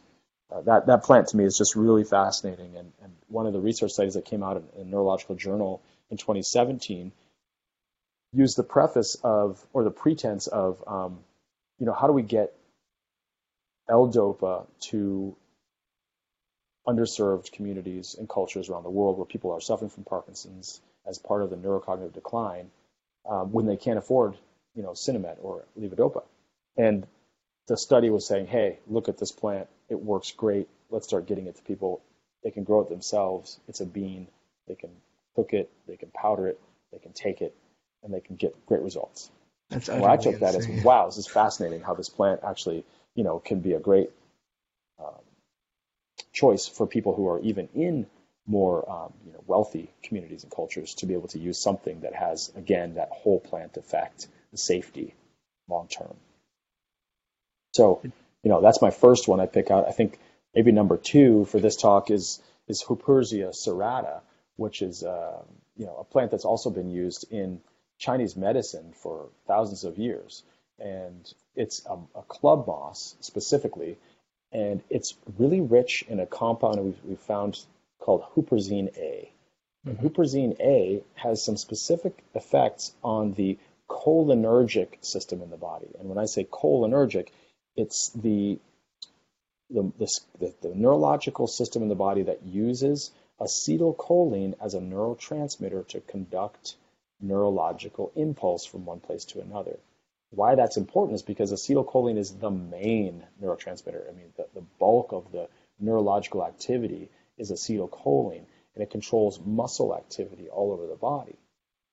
Uh, 0.54 0.60
that, 0.60 0.86
that 0.86 1.02
plant 1.02 1.28
to 1.28 1.36
me 1.38 1.44
is 1.44 1.56
just 1.56 1.74
really 1.74 2.04
fascinating. 2.04 2.76
And, 2.76 2.92
and 3.02 3.12
one 3.28 3.46
of 3.46 3.54
the 3.54 3.60
research 3.60 3.92
studies 3.92 4.14
that 4.14 4.26
came 4.26 4.42
out 4.42 4.58
in, 4.58 4.82
in 4.82 4.90
Neurological 4.90 5.34
Journal 5.34 5.82
in 6.12 6.18
2017 6.18 7.10
used 8.32 8.56
the 8.56 8.62
preface 8.62 9.16
of, 9.24 9.64
or 9.72 9.82
the 9.82 9.90
pretense 9.90 10.46
of, 10.46 10.82
um, 10.86 11.18
you 11.78 11.86
know, 11.86 11.94
how 11.94 12.06
do 12.06 12.12
we 12.12 12.22
get 12.22 12.54
L-DOPA 13.90 14.66
to 14.90 15.36
underserved 16.86 17.50
communities 17.52 18.14
and 18.18 18.28
cultures 18.28 18.68
around 18.68 18.82
the 18.82 18.90
world 18.90 19.16
where 19.16 19.24
people 19.24 19.52
are 19.52 19.60
suffering 19.60 19.90
from 19.90 20.04
Parkinson's 20.04 20.80
as 21.06 21.18
part 21.18 21.42
of 21.42 21.50
the 21.50 21.56
neurocognitive 21.56 22.12
decline 22.12 22.70
um, 23.28 23.50
when 23.52 23.66
they 23.66 23.76
can't 23.76 23.98
afford, 23.98 24.36
you 24.74 24.82
know, 24.82 24.90
Sinemet 24.90 25.38
or 25.40 25.64
levodopa. 25.80 26.22
And 26.76 27.06
the 27.68 27.76
study 27.76 28.10
was 28.10 28.26
saying, 28.26 28.46
hey, 28.46 28.78
look 28.86 29.08
at 29.08 29.18
this 29.18 29.32
plant. 29.32 29.68
It 29.88 30.00
works 30.02 30.32
great. 30.32 30.68
Let's 30.90 31.06
start 31.06 31.26
getting 31.26 31.46
it 31.46 31.56
to 31.56 31.62
people. 31.62 32.02
They 32.44 32.50
can 32.50 32.64
grow 32.64 32.80
it 32.80 32.88
themselves. 32.88 33.58
It's 33.68 33.80
a 33.80 33.86
bean. 33.86 34.26
They 34.68 34.74
can 34.74 34.90
cook 35.36 35.52
it. 35.52 35.70
They 35.88 35.96
can 35.96 36.10
powder 36.10 36.48
it. 36.48 36.60
They 36.92 36.98
can 36.98 37.12
take 37.12 37.42
it, 37.42 37.54
and 38.02 38.12
they 38.12 38.20
can 38.20 38.36
get 38.36 38.54
great 38.66 38.82
results. 38.82 39.30
That's 39.70 39.88
well, 39.88 40.06
I 40.06 40.16
took 40.16 40.40
that 40.40 40.54
as 40.54 40.68
wow, 40.84 41.06
this 41.06 41.18
is 41.18 41.26
fascinating 41.26 41.80
how 41.80 41.94
this 41.94 42.08
plant 42.08 42.40
actually, 42.46 42.84
you 43.14 43.24
know, 43.24 43.38
can 43.38 43.60
be 43.60 43.72
a 43.72 43.80
great 43.80 44.10
um, 44.98 45.14
choice 46.32 46.68
for 46.68 46.86
people 46.86 47.14
who 47.14 47.28
are 47.28 47.40
even 47.40 47.68
in 47.74 48.06
more 48.46 48.90
um, 48.90 49.12
you 49.26 49.32
know, 49.32 49.42
wealthy 49.46 49.90
communities 50.02 50.42
and 50.42 50.52
cultures 50.52 50.94
to 50.96 51.06
be 51.06 51.14
able 51.14 51.28
to 51.28 51.38
use 51.38 51.58
something 51.58 52.00
that 52.00 52.14
has, 52.14 52.52
again, 52.56 52.94
that 52.94 53.08
whole 53.10 53.40
plant 53.40 53.76
effect, 53.76 54.26
the 54.50 54.58
safety. 54.58 55.14
long 55.68 55.88
term. 55.88 56.14
So, 57.72 58.00
you 58.04 58.50
know, 58.50 58.60
that's 58.60 58.82
my 58.82 58.90
first 58.90 59.28
one 59.28 59.40
I 59.40 59.46
pick 59.46 59.70
out. 59.70 59.88
I 59.88 59.92
think 59.92 60.18
maybe 60.54 60.72
number 60.72 60.96
two 60.96 61.46
for 61.46 61.60
this 61.60 61.76
talk 61.76 62.10
is 62.10 62.40
is 62.68 62.82
Huperzia 62.82 63.50
serrata, 63.50 64.20
which 64.56 64.82
is 64.82 65.02
uh, 65.02 65.42
you 65.76 65.86
know 65.86 65.96
a 65.96 66.04
plant 66.04 66.30
that's 66.30 66.44
also 66.44 66.70
been 66.70 66.90
used 66.90 67.26
in 67.30 67.60
Chinese 67.98 68.36
medicine 68.36 68.92
for 68.92 69.28
thousands 69.46 69.84
of 69.84 69.98
years, 69.98 70.42
and 70.78 71.32
it's 71.54 71.84
a, 71.86 71.96
a 72.18 72.22
club 72.22 72.66
moss 72.66 73.16
specifically, 73.20 73.98
and 74.52 74.82
it's 74.90 75.14
really 75.38 75.60
rich 75.60 76.04
in 76.08 76.20
a 76.20 76.26
compound 76.26 76.82
we've, 76.84 77.04
we've 77.04 77.18
found 77.18 77.58
called 78.00 78.22
huperzine 78.34 78.96
A. 78.98 79.30
Mm-hmm. 79.86 80.06
Huperzine 80.06 80.60
A 80.60 81.02
has 81.14 81.44
some 81.44 81.56
specific 81.56 82.22
effects 82.34 82.92
on 83.02 83.32
the 83.34 83.58
cholinergic 83.88 85.04
system 85.04 85.42
in 85.42 85.50
the 85.50 85.56
body. 85.56 85.88
And 85.98 86.08
when 86.08 86.18
I 86.18 86.26
say 86.26 86.44
cholinergic, 86.44 87.28
it's 87.76 88.10
the 88.10 88.58
the, 89.70 89.90
the, 90.38 90.54
the, 90.60 90.74
neurological 90.74 91.46
system 91.46 91.82
in 91.82 91.88
the 91.88 91.94
body 91.94 92.24
that 92.24 92.42
uses 92.42 93.10
acetylcholine 93.42 94.54
as 94.60 94.74
a 94.74 94.80
neurotransmitter 94.80 95.86
to 95.88 96.00
conduct 96.00 96.76
neurological 97.20 98.12
impulse 98.14 98.64
from 98.64 98.84
one 98.84 99.00
place 99.00 99.24
to 99.26 99.40
another. 99.40 99.78
Why 100.30 100.54
that's 100.54 100.76
important 100.76 101.16
is 101.16 101.22
because 101.22 101.52
acetylcholine 101.52 102.16
is 102.16 102.32
the 102.32 102.50
main 102.50 103.24
neurotransmitter. 103.42 104.08
I 104.08 104.12
mean, 104.12 104.32
the, 104.36 104.46
the 104.54 104.64
bulk 104.78 105.12
of 105.12 105.30
the 105.32 105.48
neurological 105.78 106.44
activity 106.44 107.10
is 107.36 107.50
acetylcholine, 107.50 108.46
and 108.74 108.82
it 108.82 108.90
controls 108.90 109.40
muscle 109.44 109.94
activity 109.94 110.48
all 110.48 110.72
over 110.72 110.86
the 110.86 110.96
body. 110.96 111.36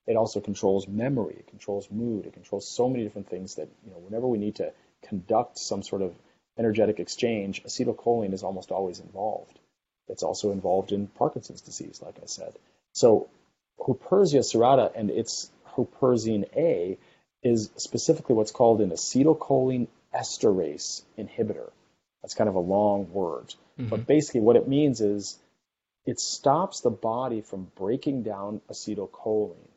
It 0.07 0.15
also 0.15 0.39
controls 0.39 0.87
memory, 0.87 1.35
it 1.37 1.47
controls 1.47 1.89
mood, 1.91 2.25
it 2.25 2.33
controls 2.33 2.67
so 2.67 2.89
many 2.89 3.03
different 3.03 3.29
things 3.29 3.55
that, 3.55 3.69
you 3.83 3.91
know, 3.91 3.97
whenever 3.97 4.27
we 4.27 4.37
need 4.37 4.55
to 4.55 4.71
conduct 5.03 5.57
some 5.57 5.83
sort 5.83 6.01
of 6.01 6.15
energetic 6.57 6.99
exchange, 6.99 7.63
acetylcholine 7.63 8.33
is 8.33 8.43
almost 8.43 8.71
always 8.71 8.99
involved. 8.99 9.59
It's 10.09 10.23
also 10.23 10.51
involved 10.51 10.91
in 10.91 11.07
Parkinson's 11.07 11.61
disease, 11.61 12.01
like 12.03 12.17
I 12.21 12.25
said. 12.25 12.53
So 12.93 13.29
Huperzia 13.79 14.41
serrata 14.41 14.91
and 14.95 15.09
its 15.09 15.49
huperzine 15.75 16.45
A 16.55 16.97
is 17.43 17.69
specifically 17.77 18.35
what's 18.35 18.51
called 18.51 18.81
an 18.81 18.89
acetylcholine 18.89 19.87
esterase 20.13 21.03
inhibitor. 21.17 21.69
That's 22.21 22.33
kind 22.33 22.49
of 22.49 22.55
a 22.55 22.59
long 22.59 23.11
word. 23.13 23.53
Mm-hmm. 23.79 23.89
But 23.89 24.07
basically, 24.07 24.41
what 24.41 24.57
it 24.57 24.67
means 24.67 24.99
is 24.99 25.37
it 26.05 26.19
stops 26.19 26.81
the 26.81 26.89
body 26.89 27.41
from 27.41 27.71
breaking 27.75 28.23
down 28.23 28.61
acetylcholine 28.69 29.69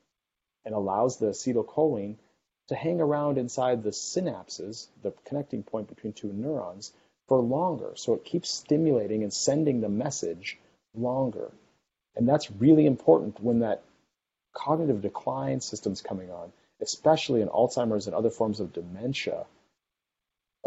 and 0.64 0.74
allows 0.74 1.18
the 1.18 1.26
acetylcholine 1.26 2.16
to 2.68 2.74
hang 2.74 3.00
around 3.00 3.38
inside 3.38 3.82
the 3.82 3.90
synapses, 3.90 4.86
the 5.02 5.12
connecting 5.26 5.62
point 5.62 5.88
between 5.88 6.12
two 6.12 6.32
neurons, 6.32 6.92
for 7.32 7.40
longer. 7.40 7.92
So 7.94 8.12
it 8.12 8.26
keeps 8.26 8.50
stimulating 8.50 9.22
and 9.22 9.32
sending 9.32 9.80
the 9.80 9.88
message 9.88 10.58
longer. 10.94 11.50
And 12.14 12.28
that's 12.28 12.50
really 12.50 12.84
important 12.84 13.42
when 13.42 13.60
that 13.60 13.82
cognitive 14.52 15.00
decline 15.00 15.62
system's 15.62 16.02
coming 16.02 16.30
on, 16.30 16.52
especially 16.82 17.40
in 17.40 17.48
Alzheimer's 17.48 18.06
and 18.06 18.14
other 18.14 18.28
forms 18.28 18.60
of 18.60 18.74
dementia. 18.74 19.46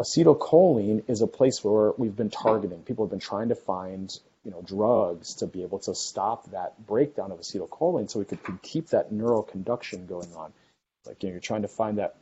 Acetylcholine 0.00 1.08
is 1.08 1.22
a 1.22 1.28
place 1.28 1.62
where 1.62 1.92
we've 1.98 2.16
been 2.16 2.30
targeting. 2.30 2.82
People 2.82 3.04
have 3.04 3.10
been 3.10 3.20
trying 3.20 3.50
to 3.50 3.54
find 3.54 4.18
you 4.44 4.50
know, 4.50 4.62
drugs 4.62 5.34
to 5.34 5.46
be 5.46 5.62
able 5.62 5.78
to 5.78 5.94
stop 5.94 6.50
that 6.50 6.84
breakdown 6.84 7.30
of 7.30 7.38
acetylcholine 7.38 8.10
so 8.10 8.18
we 8.18 8.24
could, 8.24 8.42
could 8.42 8.60
keep 8.60 8.88
that 8.88 9.12
neural 9.12 9.44
conduction 9.44 10.06
going 10.06 10.34
on. 10.34 10.52
Like, 11.06 11.22
you 11.22 11.28
know, 11.28 11.34
you're 11.34 11.40
trying 11.40 11.62
to 11.62 11.68
find 11.68 11.98
that 11.98 12.16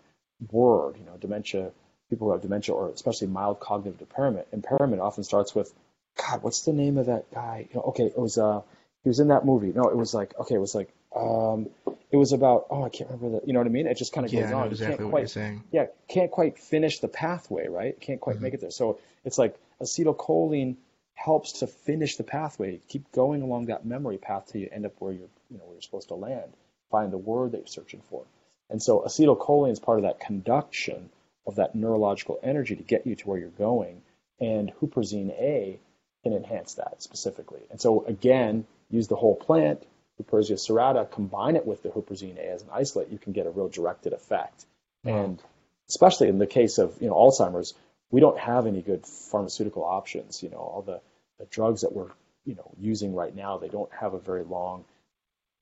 word, 0.51 0.99
you 0.99 1.07
know, 1.07 1.17
dementia, 1.19 1.71
people 2.11 2.29
who 2.29 2.33
have 2.33 2.43
dementia 2.43 2.75
or 2.75 2.91
especially 2.91 3.29
mild 3.29 3.61
cognitive 3.61 4.01
impairment, 4.01 4.47
impairment 4.53 5.01
often 5.01 5.25
starts 5.25 5.55
with, 5.55 5.73
God, 6.17 6.43
what's 6.43 6.63
the 6.63 6.73
name 6.73 6.99
of 6.99 7.07
that 7.07 7.33
guy? 7.33 7.67
You 7.71 7.77
know, 7.77 7.87
okay, 7.89 8.05
it 8.05 8.19
was, 8.19 8.39
uh, 8.39 8.61
he 9.03 9.09
was 9.09 9.21
in 9.21 9.29
that 9.29 9.45
movie. 9.45 9.73
No, 9.75 9.85
it 9.85 9.97
was 9.97 10.15
like, 10.15 10.39
okay, 10.39 10.55
it 10.55 10.61
was 10.61 10.75
like, 10.75 10.93
um, 11.15 11.69
it 12.11 12.17
was 12.17 12.33
about, 12.33 12.67
oh, 12.71 12.85
I 12.85 12.89
can't 12.89 13.11
remember 13.11 13.39
that. 13.39 13.47
You 13.47 13.53
know 13.53 13.61
what 13.61 13.67
I 13.67 13.71
mean? 13.71 13.87
It 13.87 13.97
just 13.97 14.13
kind 14.13 14.27
of 14.27 14.33
yeah, 14.33 14.43
goes 14.43 14.53
on. 14.53 14.65
Yeah, 14.65 14.71
exactly 14.71 15.05
what 15.05 15.11
quite, 15.11 15.21
you're 15.21 15.29
saying. 15.29 15.65
Yeah, 15.73 15.87
can't 16.09 16.31
quite 16.31 16.59
finish 16.59 17.01
the 17.01 17.09
pathway, 17.09 17.69
right? 17.69 17.99
Can't 18.01 18.21
quite 18.21 18.37
mm-hmm. 18.37 18.45
make 18.45 18.55
it 18.55 18.61
there. 18.61 18.71
So 18.71 18.99
it's 19.25 19.39
like 19.39 19.57
acetylcholine 19.83 20.77
helps 21.15 21.61
to 21.61 21.67
finish 21.67 22.17
the 22.17 22.25
pathway, 22.25 22.81
keep 22.89 23.11
going 23.13 23.43
along 23.43 23.67
that 23.67 23.85
memory 23.85 24.19
path 24.19 24.47
till 24.51 24.61
you 24.61 24.69
end 24.71 24.87
up 24.87 24.93
where 24.99 25.13
you're, 25.13 25.29
you 25.51 25.59
know, 25.59 25.65
where 25.65 25.75
you're 25.75 25.83
supposed 25.83 26.09
to 26.09 26.15
land, 26.15 26.53
find 26.91 27.13
the 27.13 27.19
word 27.19 27.53
that 27.53 27.59
you're 27.59 27.67
searching 27.67 28.03
for. 28.11 28.25
And 28.71 28.83
so 28.83 29.01
acetylcholine 29.01 29.73
is 29.73 29.81
part 29.81 29.99
of 29.99 30.05
that 30.05 30.21
conduction 30.21 31.11
of 31.47 31.57
that 31.57 31.75
neurological 31.75 32.39
energy 32.43 32.77
to 32.77 32.83
get 32.83 33.07
you 33.07 33.15
to 33.17 33.29
where 33.29 33.39
you're 33.39 33.49
going. 33.51 34.03
And 34.41 34.73
huperzine 34.81 35.31
A 35.31 35.79
can 36.23 36.33
enhance 36.33 36.75
that 36.75 37.03
specifically. 37.03 37.61
And 37.71 37.81
so 37.81 38.05
again, 38.05 38.67
use 38.91 39.09
the 39.09 39.17
whole 39.17 39.37
plant, 39.37 39.85
Huperzia 40.21 40.57
serrata, 40.57 41.11
combine 41.11 41.57
it 41.57 41.67
with 41.67 41.83
the 41.83 41.89
huperzine 41.89 42.39
A 42.39 42.51
as 42.51 42.63
an 42.63 42.69
isolate, 42.73 43.11
you 43.11 43.19
can 43.19 43.33
get 43.33 43.47
a 43.47 43.51
real 43.51 43.69
directed 43.69 44.13
effect. 44.13 44.65
Wow. 45.03 45.25
And 45.25 45.43
especially 45.89 46.29
in 46.29 46.39
the 46.39 46.47
case 46.47 46.79
of 46.79 46.97
you 47.01 47.09
know 47.09 47.15
Alzheimer's, 47.15 47.75
we 48.11 48.21
don't 48.21 48.39
have 48.39 48.67
any 48.67 48.81
good 48.81 49.05
pharmaceutical 49.07 49.85
options. 49.85 50.43
You 50.43 50.51
know, 50.51 50.59
all 50.59 50.83
the, 50.83 51.01
the 51.39 51.47
drugs 51.47 51.81
that 51.81 51.93
we're 51.93 52.11
you 52.45 52.55
know 52.55 52.71
using 52.79 53.15
right 53.15 53.35
now, 53.35 53.59
they 53.59 53.69
don't 53.69 53.93
have 53.93 54.15
a 54.15 54.21
very 54.21 54.45
long, 54.45 54.85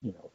you 0.02 0.12
know, 0.12 0.30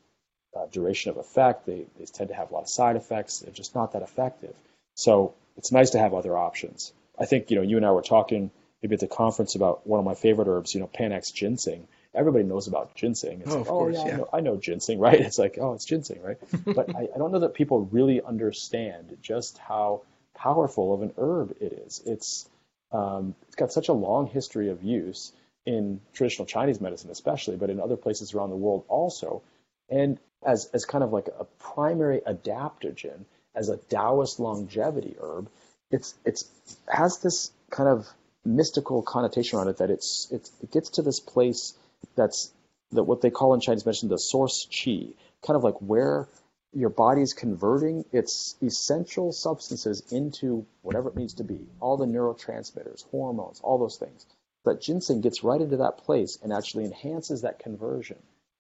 uh, 0.60 0.66
duration 0.72 1.12
of 1.12 1.18
effect. 1.18 1.66
They, 1.66 1.86
they 2.00 2.06
tend 2.06 2.30
to 2.30 2.36
have 2.36 2.50
a 2.50 2.54
lot 2.54 2.64
of 2.64 2.70
side 2.70 2.96
effects. 2.96 3.40
They're 3.40 3.54
just 3.54 3.76
not 3.76 3.94
that 3.94 4.02
effective. 4.02 4.56
So 4.98 5.36
it's 5.58 5.72
nice 5.72 5.92
to 5.92 6.00
have 6.00 6.16
other 6.16 6.36
options. 6.36 6.92
I 7.18 7.26
think, 7.26 7.52
you 7.52 7.56
know, 7.56 7.62
you 7.62 7.78
and 7.78 7.86
I 7.86 7.92
were 7.92 8.02
talking 8.02 8.50
maybe 8.82 8.96
at 8.96 9.00
the 9.00 9.08
conference 9.08 9.54
about 9.54 9.86
one 9.86 10.00
of 10.00 10.06
my 10.06 10.16
favorite 10.16 10.48
herbs, 10.48 10.74
you 10.74 10.82
know, 10.82 10.88
Panax 10.88 11.32
ginseng. 11.32 11.88
Everybody 12.16 12.46
knows 12.46 12.68
about 12.68 12.96
ginseng. 12.96 13.42
It's 13.42 13.52
oh, 13.52 13.60
like, 13.60 13.68
oh 13.68 13.70
course, 13.70 13.96
yeah, 13.96 14.08
yeah. 14.08 14.14
I, 14.14 14.18
know, 14.18 14.30
I, 14.34 14.40
know, 14.40 14.58
ginseng, 14.58 15.00
right? 15.08 15.20
It's 15.20 15.38
like, 15.38 15.60
oh, 15.62 15.74
it's 15.74 15.86
ginseng, 15.86 16.22
right? 16.24 16.38
but 16.66 16.96
I, 16.96 17.08
I 17.14 17.18
don't 17.18 17.32
know 17.32 17.40
that 17.40 17.54
people 17.54 17.86
really 17.86 18.22
understand 18.24 19.16
just 19.22 19.60
how 19.60 20.02
powerful 20.36 20.96
of 20.96 21.04
an 21.04 21.14
herb 21.18 21.56
it 21.62 21.74
is. 21.86 22.02
It's 22.06 22.50
um, 22.92 23.36
it's 23.48 23.56
got 23.56 23.72
such 23.72 23.90
a 23.90 23.94
long 23.94 24.28
history 24.28 24.70
of 24.70 24.82
use 24.82 25.32
in 25.66 26.00
traditional 26.14 26.48
Chinese 26.48 26.82
medicine, 26.82 27.12
especially, 27.12 27.58
but 27.58 27.70
in 27.70 27.80
other 27.80 27.98
places 27.98 28.34
around 28.34 28.50
the 28.50 28.56
world 28.56 28.86
also. 28.88 29.44
And 29.90 30.18
as, 30.44 30.66
as 30.74 30.86
kind 30.86 31.04
of 31.04 31.12
like 31.12 31.28
a 31.28 31.44
primary 31.60 32.22
adaptogen, 32.22 33.26
as 33.58 33.70
a 33.70 33.78
Taoist 33.78 34.40
longevity 34.40 35.16
herb, 35.20 35.50
it's 35.90 36.14
it's 36.26 36.50
has 36.88 37.20
this 37.20 37.52
kind 37.72 37.90
of 37.90 38.08
mystical 38.46 39.02
connotation 39.02 39.58
around 39.58 39.68
it 39.68 39.78
that 39.78 39.90
it's, 39.90 40.28
it's 40.32 40.52
it 40.62 40.72
gets 40.72 40.92
to 40.92 41.02
this 41.02 41.20
place 41.20 41.74
that's 42.16 42.54
that 42.92 43.04
what 43.04 43.22
they 43.22 43.30
call 43.30 43.54
in 43.54 43.60
Chinese 43.60 43.86
medicine 43.86 44.10
the 44.10 44.18
source 44.18 44.68
qi, 44.72 45.14
kind 45.46 45.58
of 45.58 45.64
like 45.64 45.76
where 45.82 46.28
your 46.74 46.90
body's 46.90 47.34
converting 47.34 48.06
its 48.12 48.56
essential 48.62 49.32
substances 49.32 50.04
into 50.12 50.66
whatever 50.84 51.10
it 51.10 51.16
needs 51.16 51.34
to 51.34 51.44
be, 51.44 51.60
all 51.80 51.98
the 51.98 52.06
neurotransmitters, 52.06 53.10
hormones, 53.10 53.60
all 53.62 53.80
those 53.80 53.98
things. 53.98 54.26
But 54.64 54.82
ginseng 54.82 55.22
gets 55.22 55.44
right 55.44 55.60
into 55.60 55.78
that 55.78 55.98
place 55.98 56.38
and 56.44 56.54
actually 56.54 56.86
enhances 56.86 57.42
that 57.42 57.60
conversion. 57.60 58.18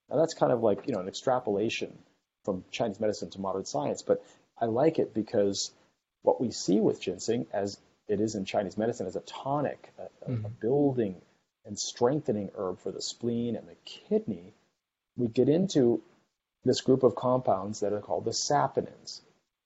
Now 0.09 0.17
that's 0.17 0.33
kind 0.33 0.51
of 0.51 0.63
like 0.63 0.87
you 0.87 0.93
know 0.93 1.01
an 1.01 1.07
extrapolation 1.07 1.97
from 2.43 2.63
Chinese 2.71 2.99
medicine 2.99 3.29
to 3.31 3.41
modern 3.41 3.65
science, 3.65 4.01
but 4.01 4.23
I 4.59 4.65
like 4.65 4.99
it 4.99 5.13
because 5.13 5.71
what 6.23 6.41
we 6.41 6.51
see 6.51 6.79
with 6.79 7.01
ginseng, 7.01 7.47
as 7.53 7.79
it 8.07 8.19
is 8.19 8.35
in 8.35 8.45
Chinese 8.45 8.77
medicine, 8.77 9.07
as 9.07 9.15
a 9.15 9.21
tonic, 9.21 9.91
a, 9.97 10.29
mm-hmm. 10.29 10.45
a 10.45 10.49
building 10.49 11.21
and 11.65 11.77
strengthening 11.77 12.49
herb 12.55 12.79
for 12.79 12.91
the 12.91 13.01
spleen 13.01 13.55
and 13.55 13.67
the 13.67 13.75
kidney, 13.85 14.53
we 15.15 15.27
get 15.27 15.49
into 15.49 16.01
this 16.63 16.81
group 16.81 17.03
of 17.03 17.15
compounds 17.15 17.81
that 17.81 17.93
are 17.93 18.01
called 18.01 18.25
the 18.25 18.31
saponins. 18.31 19.21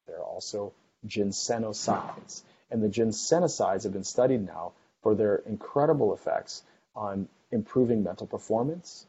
They're 0.08 0.24
also 0.24 0.74
ginsenosides. 1.06 2.42
And 2.70 2.82
the 2.82 2.90
ginsenosides 2.90 3.84
have 3.84 3.94
been 3.94 4.04
studied 4.04 4.46
now 4.46 4.74
for 5.02 5.16
their 5.16 5.36
incredible 5.36 6.14
effects 6.14 6.64
on 6.96 7.28
improving 7.52 8.04
mental 8.04 8.28
performance, 8.28 9.06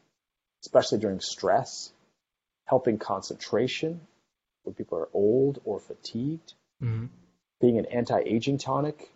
especially 0.61 0.99
during 0.99 1.19
stress, 1.19 1.91
helping 2.65 2.97
concentration 2.97 4.01
when 4.63 4.73
people 4.73 4.97
are 4.97 5.09
old 5.13 5.59
or 5.65 5.79
fatigued, 5.79 6.53
mm-hmm. 6.81 7.05
being 7.61 7.77
an 7.77 7.85
anti 7.85 8.19
aging 8.19 8.57
tonic, 8.57 9.09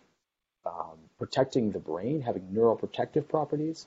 um, 0.66 0.98
protecting 1.18 1.72
the 1.72 1.78
brain, 1.78 2.22
having 2.22 2.48
neuroprotective 2.52 3.28
properties, 3.28 3.86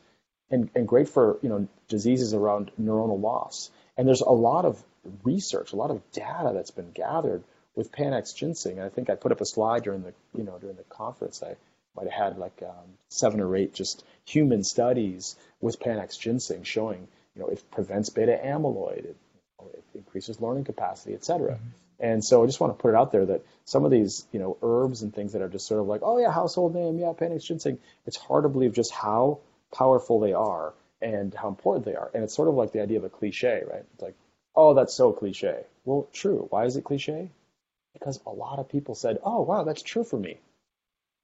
and, 0.49 0.69
and 0.75 0.87
great 0.87 1.09
for 1.09 1.39
you 1.41 1.49
know 1.49 1.67
diseases 1.87 2.33
around 2.33 2.71
neuronal 2.79 3.19
loss. 3.19 3.71
And 3.97 4.07
there's 4.07 4.21
a 4.21 4.31
lot 4.31 4.65
of 4.65 4.81
research, 5.23 5.73
a 5.73 5.75
lot 5.75 5.91
of 5.91 6.01
data 6.11 6.51
that's 6.53 6.71
been 6.71 6.91
gathered 6.91 7.43
with 7.75 7.91
Panax 7.91 8.35
ginseng. 8.35 8.77
And 8.77 8.85
I 8.85 8.89
think 8.89 9.09
I 9.09 9.15
put 9.15 9.31
up 9.31 9.41
a 9.41 9.45
slide 9.45 9.83
during 9.83 10.03
the 10.03 10.13
you 10.35 10.43
know 10.43 10.57
during 10.59 10.77
the 10.77 10.83
conference. 10.83 11.43
I 11.43 11.55
might 11.95 12.09
have 12.09 12.33
had 12.33 12.37
like 12.37 12.63
um, 12.63 12.97
seven 13.09 13.41
or 13.41 13.55
eight 13.55 13.73
just 13.73 14.03
human 14.25 14.63
studies 14.63 15.35
with 15.59 15.79
Panax 15.79 16.17
ginseng 16.19 16.63
showing 16.63 17.07
you 17.35 17.41
know, 17.41 17.47
it 17.47 17.63
prevents 17.71 18.09
beta 18.09 18.37
amyloid, 18.43 19.05
it, 19.05 19.15
it 19.73 19.83
increases 19.95 20.41
learning 20.41 20.65
capacity, 20.65 21.13
etc. 21.13 21.53
Mm-hmm. 21.53 21.65
And 22.01 22.25
so 22.25 22.43
I 22.43 22.47
just 22.47 22.59
want 22.59 22.75
to 22.75 22.81
put 22.81 22.89
it 22.89 22.95
out 22.95 23.11
there 23.11 23.25
that 23.27 23.45
some 23.65 23.85
of 23.85 23.91
these, 23.91 24.25
you 24.31 24.39
know, 24.39 24.57
herbs 24.63 25.03
and 25.03 25.13
things 25.13 25.33
that 25.33 25.41
are 25.41 25.49
just 25.49 25.67
sort 25.67 25.79
of 25.79 25.87
like, 25.87 26.01
oh 26.03 26.17
yeah, 26.17 26.31
household 26.31 26.73
name, 26.73 26.97
yeah, 26.97 27.13
Panax 27.13 27.45
ginseng. 27.45 27.77
It's 28.07 28.17
hard 28.17 28.43
to 28.43 28.49
believe 28.49 28.73
just 28.73 28.91
how 28.91 29.39
powerful 29.71 30.19
they 30.19 30.33
are 30.33 30.73
and 31.01 31.33
how 31.33 31.47
important 31.47 31.85
they 31.85 31.95
are. 31.95 32.09
And 32.13 32.23
it's 32.23 32.33
sort 32.33 32.47
of 32.47 32.55
like 32.55 32.71
the 32.71 32.81
idea 32.81 32.97
of 32.97 33.03
a 33.03 33.09
cliche, 33.09 33.63
right? 33.69 33.83
It's 33.93 34.01
like, 34.01 34.15
oh, 34.55 34.73
that's 34.73 34.93
so 34.93 35.11
cliche. 35.11 35.63
Well, 35.85 36.07
true. 36.11 36.47
Why 36.49 36.65
is 36.65 36.75
it 36.75 36.83
cliche? 36.83 37.29
Because 37.93 38.19
a 38.25 38.31
lot 38.31 38.57
of 38.57 38.67
people 38.69 38.95
said, 38.95 39.19
oh, 39.23 39.41
wow, 39.41 39.63
that's 39.63 39.83
true 39.83 40.03
for 40.03 40.17
me. 40.17 40.39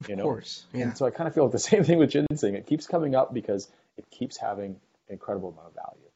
You 0.08 0.14
of 0.14 0.18
know? 0.20 0.24
course. 0.26 0.66
Yeah. 0.74 0.84
And 0.84 0.98
so 0.98 1.06
I 1.06 1.10
kind 1.10 1.28
of 1.28 1.34
feel 1.34 1.44
like 1.44 1.54
the 1.54 1.60
same 1.72 1.84
thing 1.84 1.98
with 1.98 2.12
ginseng. 2.12 2.56
It 2.56 2.68
keeps 2.68 2.86
coming 2.88 3.16
up 3.16 3.34
because 3.34 3.68
it 3.98 4.10
keeps 4.12 4.38
having 4.38 4.72
an 4.72 5.14
incredible 5.14 5.50
amount 5.50 5.70
of 5.70 5.74
value. 5.74 6.07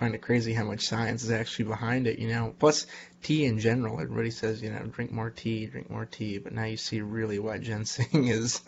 Find 0.00 0.14
it 0.14 0.22
crazy 0.22 0.54
how 0.54 0.64
much 0.64 0.88
science 0.88 1.24
is 1.24 1.30
actually 1.30 1.66
behind 1.66 2.06
it, 2.06 2.18
you 2.18 2.28
know. 2.28 2.54
Plus, 2.58 2.86
tea 3.22 3.44
in 3.44 3.58
general, 3.58 4.00
everybody 4.00 4.30
says, 4.30 4.62
you 4.62 4.70
know, 4.70 4.78
drink 4.78 5.12
more 5.12 5.28
tea, 5.28 5.66
drink 5.66 5.90
more 5.90 6.06
tea, 6.06 6.38
but 6.38 6.54
now 6.54 6.64
you 6.64 6.78
see 6.78 7.02
really 7.02 7.38
why 7.38 7.58
ginseng 7.58 8.26
is 8.28 8.62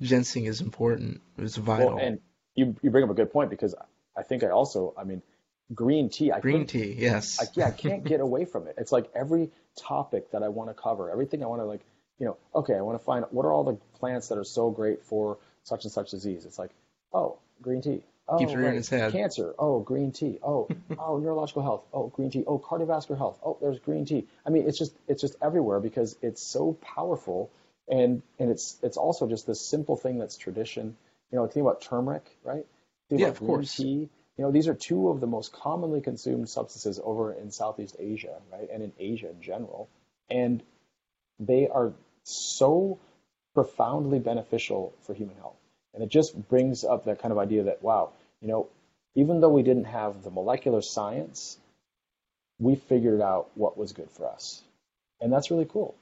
ginseng 0.00 0.44
is 0.44 0.60
important. 0.60 1.20
It's 1.38 1.56
vital. 1.56 1.96
Well, 1.96 1.98
and 1.98 2.20
you 2.54 2.76
you 2.82 2.92
bring 2.92 3.02
up 3.02 3.10
a 3.10 3.14
good 3.14 3.32
point 3.32 3.50
because 3.50 3.74
I 4.16 4.22
think 4.22 4.44
I 4.44 4.50
also, 4.50 4.94
I 4.96 5.02
mean, 5.02 5.22
green 5.74 6.08
tea. 6.08 6.30
I 6.30 6.38
green 6.38 6.68
tea, 6.68 6.94
yes. 6.96 7.40
I, 7.40 7.46
yeah, 7.54 7.66
I 7.66 7.70
can't 7.72 8.04
get 8.04 8.20
away 8.20 8.44
from 8.44 8.68
it. 8.68 8.76
It's 8.78 8.92
like 8.92 9.10
every 9.12 9.50
topic 9.76 10.30
that 10.30 10.44
I 10.44 10.50
want 10.50 10.70
to 10.70 10.74
cover, 10.74 11.10
everything 11.10 11.42
I 11.42 11.46
want 11.46 11.62
to 11.62 11.66
like, 11.66 11.80
you 12.20 12.26
know, 12.26 12.36
okay, 12.54 12.74
I 12.74 12.80
want 12.82 12.96
to 12.96 13.04
find 13.04 13.24
what 13.30 13.44
are 13.44 13.52
all 13.52 13.64
the 13.64 13.76
plants 13.98 14.28
that 14.28 14.38
are 14.38 14.44
so 14.44 14.70
great 14.70 15.02
for 15.02 15.38
such 15.64 15.82
and 15.82 15.92
such 15.92 16.12
disease. 16.12 16.44
It's 16.44 16.60
like, 16.60 16.70
oh, 17.12 17.38
green 17.60 17.82
tea. 17.82 18.04
Oh, 18.26 18.38
Keeps 18.38 18.54
rearing 18.54 18.78
its 18.78 18.88
head. 18.88 19.12
Cancer. 19.12 19.54
Oh, 19.58 19.80
green 19.80 20.10
tea. 20.10 20.38
Oh, 20.42 20.68
oh, 20.98 21.18
neurological 21.18 21.62
health. 21.62 21.84
Oh, 21.92 22.08
green 22.08 22.30
tea. 22.30 22.44
Oh, 22.46 22.58
cardiovascular 22.58 23.18
health. 23.18 23.38
Oh, 23.44 23.58
there's 23.60 23.78
green 23.78 24.06
tea. 24.06 24.26
I 24.46 24.50
mean, 24.50 24.66
it's 24.66 24.78
just 24.78 24.96
it's 25.06 25.20
just 25.20 25.36
everywhere 25.42 25.80
because 25.80 26.16
it's 26.22 26.42
so 26.42 26.72
powerful, 26.80 27.50
and 27.86 28.22
and 28.38 28.50
it's 28.50 28.78
it's 28.82 28.96
also 28.96 29.28
just 29.28 29.46
this 29.46 29.60
simple 29.60 29.96
thing 29.96 30.18
that's 30.18 30.38
tradition. 30.38 30.96
You 31.30 31.38
know, 31.38 31.46
think 31.46 31.64
about 31.64 31.82
turmeric, 31.82 32.38
right? 32.42 32.64
Think 33.10 33.20
yeah, 33.20 33.28
of 33.28 33.38
course. 33.38 33.76
Tea. 33.76 34.08
You 34.36 34.44
know, 34.44 34.50
these 34.50 34.68
are 34.68 34.74
two 34.74 35.10
of 35.10 35.20
the 35.20 35.28
most 35.28 35.52
commonly 35.52 36.00
consumed 36.00 36.48
substances 36.48 36.98
over 37.02 37.32
in 37.32 37.50
Southeast 37.52 37.96
Asia, 37.98 38.40
right, 38.50 38.68
and 38.72 38.82
in 38.82 38.92
Asia 38.98 39.30
in 39.30 39.40
general, 39.42 39.88
and 40.28 40.62
they 41.38 41.68
are 41.68 41.92
so 42.24 42.98
profoundly 43.54 44.18
beneficial 44.18 44.92
for 45.02 45.14
human 45.14 45.36
health. 45.36 45.56
And 45.94 46.02
it 46.02 46.08
just 46.10 46.48
brings 46.48 46.84
up 46.84 47.04
that 47.04 47.20
kind 47.20 47.32
of 47.32 47.38
idea 47.38 47.64
that, 47.64 47.82
wow, 47.82 48.10
you 48.40 48.48
know, 48.48 48.68
even 49.14 49.40
though 49.40 49.48
we 49.48 49.62
didn't 49.62 49.84
have 49.84 50.22
the 50.22 50.30
molecular 50.30 50.82
science, 50.82 51.56
we 52.58 52.74
figured 52.74 53.20
out 53.20 53.50
what 53.54 53.78
was 53.78 53.92
good 53.92 54.10
for 54.10 54.28
us. 54.28 54.62
And 55.20 55.32
that's 55.32 55.50
really 55.50 55.66
cool. 55.66 55.94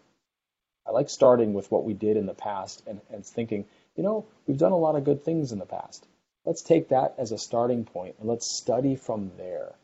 I 0.86 0.90
like 0.90 1.10
starting 1.10 1.54
with 1.54 1.70
what 1.70 1.84
we 1.84 1.92
did 1.92 2.16
in 2.16 2.26
the 2.26 2.34
past 2.34 2.82
and, 2.86 3.00
and 3.10 3.24
thinking, 3.24 3.66
you 3.96 4.02
know, 4.02 4.26
we've 4.46 4.58
done 4.58 4.72
a 4.72 4.78
lot 4.78 4.96
of 4.96 5.04
good 5.04 5.24
things 5.24 5.52
in 5.52 5.58
the 5.58 5.66
past. 5.66 6.04
Let's 6.44 6.62
take 6.62 6.88
that 6.88 7.14
as 7.18 7.30
a 7.30 7.38
starting 7.38 7.84
point 7.84 8.16
and 8.18 8.28
let's 8.28 8.46
study 8.46 8.96
from 8.96 9.30
there. 9.36 9.74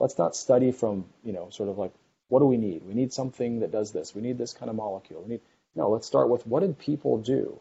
Let's 0.00 0.18
not 0.18 0.34
study 0.34 0.72
from, 0.72 1.04
you 1.22 1.32
know, 1.32 1.50
sort 1.50 1.68
of 1.68 1.78
like, 1.78 1.92
what 2.28 2.40
do 2.40 2.46
we 2.46 2.56
need? 2.56 2.84
We 2.84 2.94
need 2.94 3.12
something 3.12 3.60
that 3.60 3.70
does 3.70 3.92
this. 3.92 4.14
We 4.14 4.22
need 4.22 4.38
this 4.38 4.52
kind 4.52 4.68
of 4.68 4.76
molecule. 4.76 5.22
We 5.22 5.28
need, 5.34 5.40
no, 5.74 5.90
let's 5.90 6.06
start 6.06 6.28
with 6.28 6.46
what 6.46 6.60
did 6.60 6.78
people 6.78 7.18
do? 7.18 7.60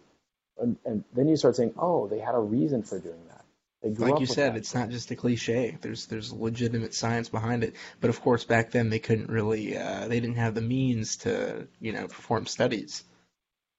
And, 0.60 0.78
and 0.86 1.04
then 1.14 1.28
you 1.28 1.38
start 1.38 1.56
saying, 1.56 1.74
oh, 1.78 2.08
they 2.08 2.20
had 2.20 2.36
a 2.36 2.40
reason 2.40 2.84
for 2.84 3.00
doing 3.00 3.22
that. 3.30 4.00
like 4.00 4.20
you 4.20 4.26
said, 4.26 4.56
it's 4.58 4.74
not 4.74 4.90
just 4.90 5.12
a 5.12 5.16
cliche. 5.16 5.78
There's 5.82 6.08
there's 6.08 6.34
legitimate 6.34 6.94
science 6.94 7.30
behind 7.30 7.64
it. 7.64 7.76
But 8.02 8.10
of 8.10 8.22
course, 8.22 8.44
back 8.44 8.72
then 8.72 8.90
they 8.90 9.00
couldn't 9.00 9.30
really, 9.30 9.78
uh, 9.78 10.08
they 10.08 10.20
didn't 10.20 10.38
have 10.38 10.56
the 10.56 10.62
means 10.62 11.18
to, 11.18 11.68
you 11.80 11.94
know, 11.94 12.08
perform 12.08 12.46
studies. 12.48 13.04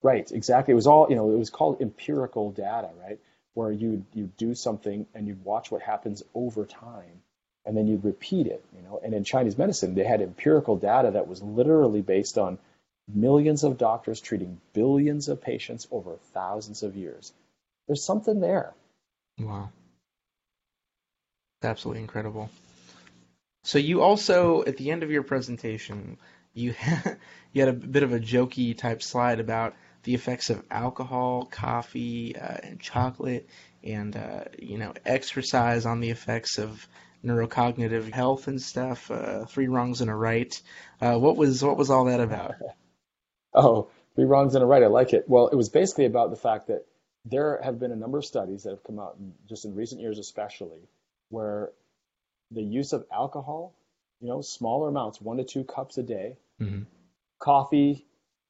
Right, 0.02 0.30
exactly. 0.30 0.72
It 0.72 0.76
was 0.76 0.86
all, 0.86 1.08
you 1.10 1.16
know, 1.16 1.32
it 1.32 1.38
was 1.38 1.50
called 1.50 1.80
empirical 1.80 2.52
data, 2.52 2.90
right? 3.02 3.18
Where 3.54 3.72
you 3.72 4.04
you 4.14 4.30
do 4.36 4.54
something 4.54 5.06
and 5.14 5.26
you 5.26 5.36
watch 5.42 5.70
what 5.72 5.82
happens 5.82 6.22
over 6.34 6.64
time, 6.64 7.22
and 7.66 7.76
then 7.76 7.88
you 7.88 8.00
repeat 8.02 8.46
it, 8.46 8.64
you 8.76 8.82
know. 8.82 9.00
And 9.02 9.12
in 9.12 9.24
Chinese 9.24 9.58
medicine, 9.58 9.96
they 9.96 10.04
had 10.04 10.22
empirical 10.22 10.76
data 10.76 11.10
that 11.12 11.26
was 11.26 11.42
literally 11.42 12.02
based 12.02 12.38
on 12.38 12.58
millions 13.12 13.64
of 13.64 13.78
doctors 13.78 14.20
treating 14.20 14.60
billions 14.72 15.28
of 15.28 15.40
patients 15.40 15.88
over 15.90 16.16
thousands 16.34 16.82
of 16.82 16.96
years. 16.96 17.32
There's 17.86 18.04
something 18.04 18.40
there. 18.40 18.74
Wow. 19.38 19.70
Absolutely 21.62 22.02
incredible. 22.02 22.50
So 23.64 23.78
you 23.78 24.02
also, 24.02 24.64
at 24.64 24.76
the 24.76 24.90
end 24.90 25.02
of 25.02 25.10
your 25.10 25.22
presentation, 25.22 26.18
you 26.54 26.72
had, 26.72 27.18
you 27.52 27.62
had 27.62 27.68
a 27.68 27.72
bit 27.72 28.02
of 28.02 28.12
a 28.12 28.20
jokey 28.20 28.76
type 28.76 29.02
slide 29.02 29.40
about 29.40 29.74
the 30.04 30.14
effects 30.14 30.50
of 30.50 30.64
alcohol, 30.70 31.44
coffee, 31.44 32.36
uh, 32.36 32.56
and 32.62 32.80
chocolate, 32.80 33.48
and 33.82 34.16
uh, 34.16 34.44
you 34.58 34.78
know 34.78 34.94
exercise 35.04 35.86
on 35.86 36.00
the 36.00 36.10
effects 36.10 36.58
of 36.58 36.86
neurocognitive 37.24 38.12
health 38.12 38.48
and 38.48 38.62
stuff. 38.62 39.10
Uh, 39.10 39.44
three 39.44 39.68
wrongs 39.68 40.00
and 40.00 40.10
a 40.10 40.14
right. 40.14 40.60
Uh, 41.00 41.18
what 41.18 41.36
was 41.36 41.62
what 41.62 41.76
was 41.76 41.90
all 41.90 42.04
that 42.06 42.20
about? 42.20 42.54
Oh, 43.58 43.88
three 44.14 44.24
wrongs 44.24 44.54
and 44.54 44.62
a 44.62 44.66
right. 44.66 44.82
I 44.82 44.86
like 44.86 45.12
it. 45.12 45.24
Well, 45.28 45.48
it 45.48 45.56
was 45.56 45.68
basically 45.68 46.06
about 46.06 46.30
the 46.30 46.36
fact 46.36 46.68
that 46.68 46.86
there 47.24 47.60
have 47.62 47.78
been 47.78 47.92
a 47.92 47.96
number 47.96 48.18
of 48.18 48.24
studies 48.24 48.62
that 48.62 48.70
have 48.70 48.84
come 48.84 48.98
out 48.98 49.16
just 49.48 49.64
in 49.64 49.74
recent 49.74 50.00
years, 50.00 50.18
especially, 50.18 50.88
where 51.28 51.72
the 52.50 52.62
use 52.62 52.92
of 52.92 53.04
alcohol, 53.12 53.74
you 54.20 54.28
know, 54.28 54.40
smaller 54.40 54.88
amounts, 54.88 55.20
one 55.20 55.36
to 55.36 55.44
two 55.44 55.64
cups 55.64 55.98
a 55.98 56.02
day, 56.02 56.36
mm-hmm. 56.60 56.82
coffee, 57.38 58.06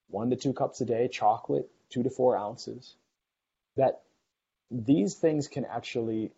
one 0.08 0.30
to 0.30 0.36
two 0.36 0.52
cups 0.52 0.80
a 0.80 0.84
day, 0.84 1.08
chocolate, 1.08 1.68
two 1.90 2.02
to 2.02 2.10
four 2.10 2.36
ounces, 2.36 2.94
that 3.76 4.02
these 4.70 5.14
things 5.14 5.48
can 5.48 5.64
actually, 5.64 6.30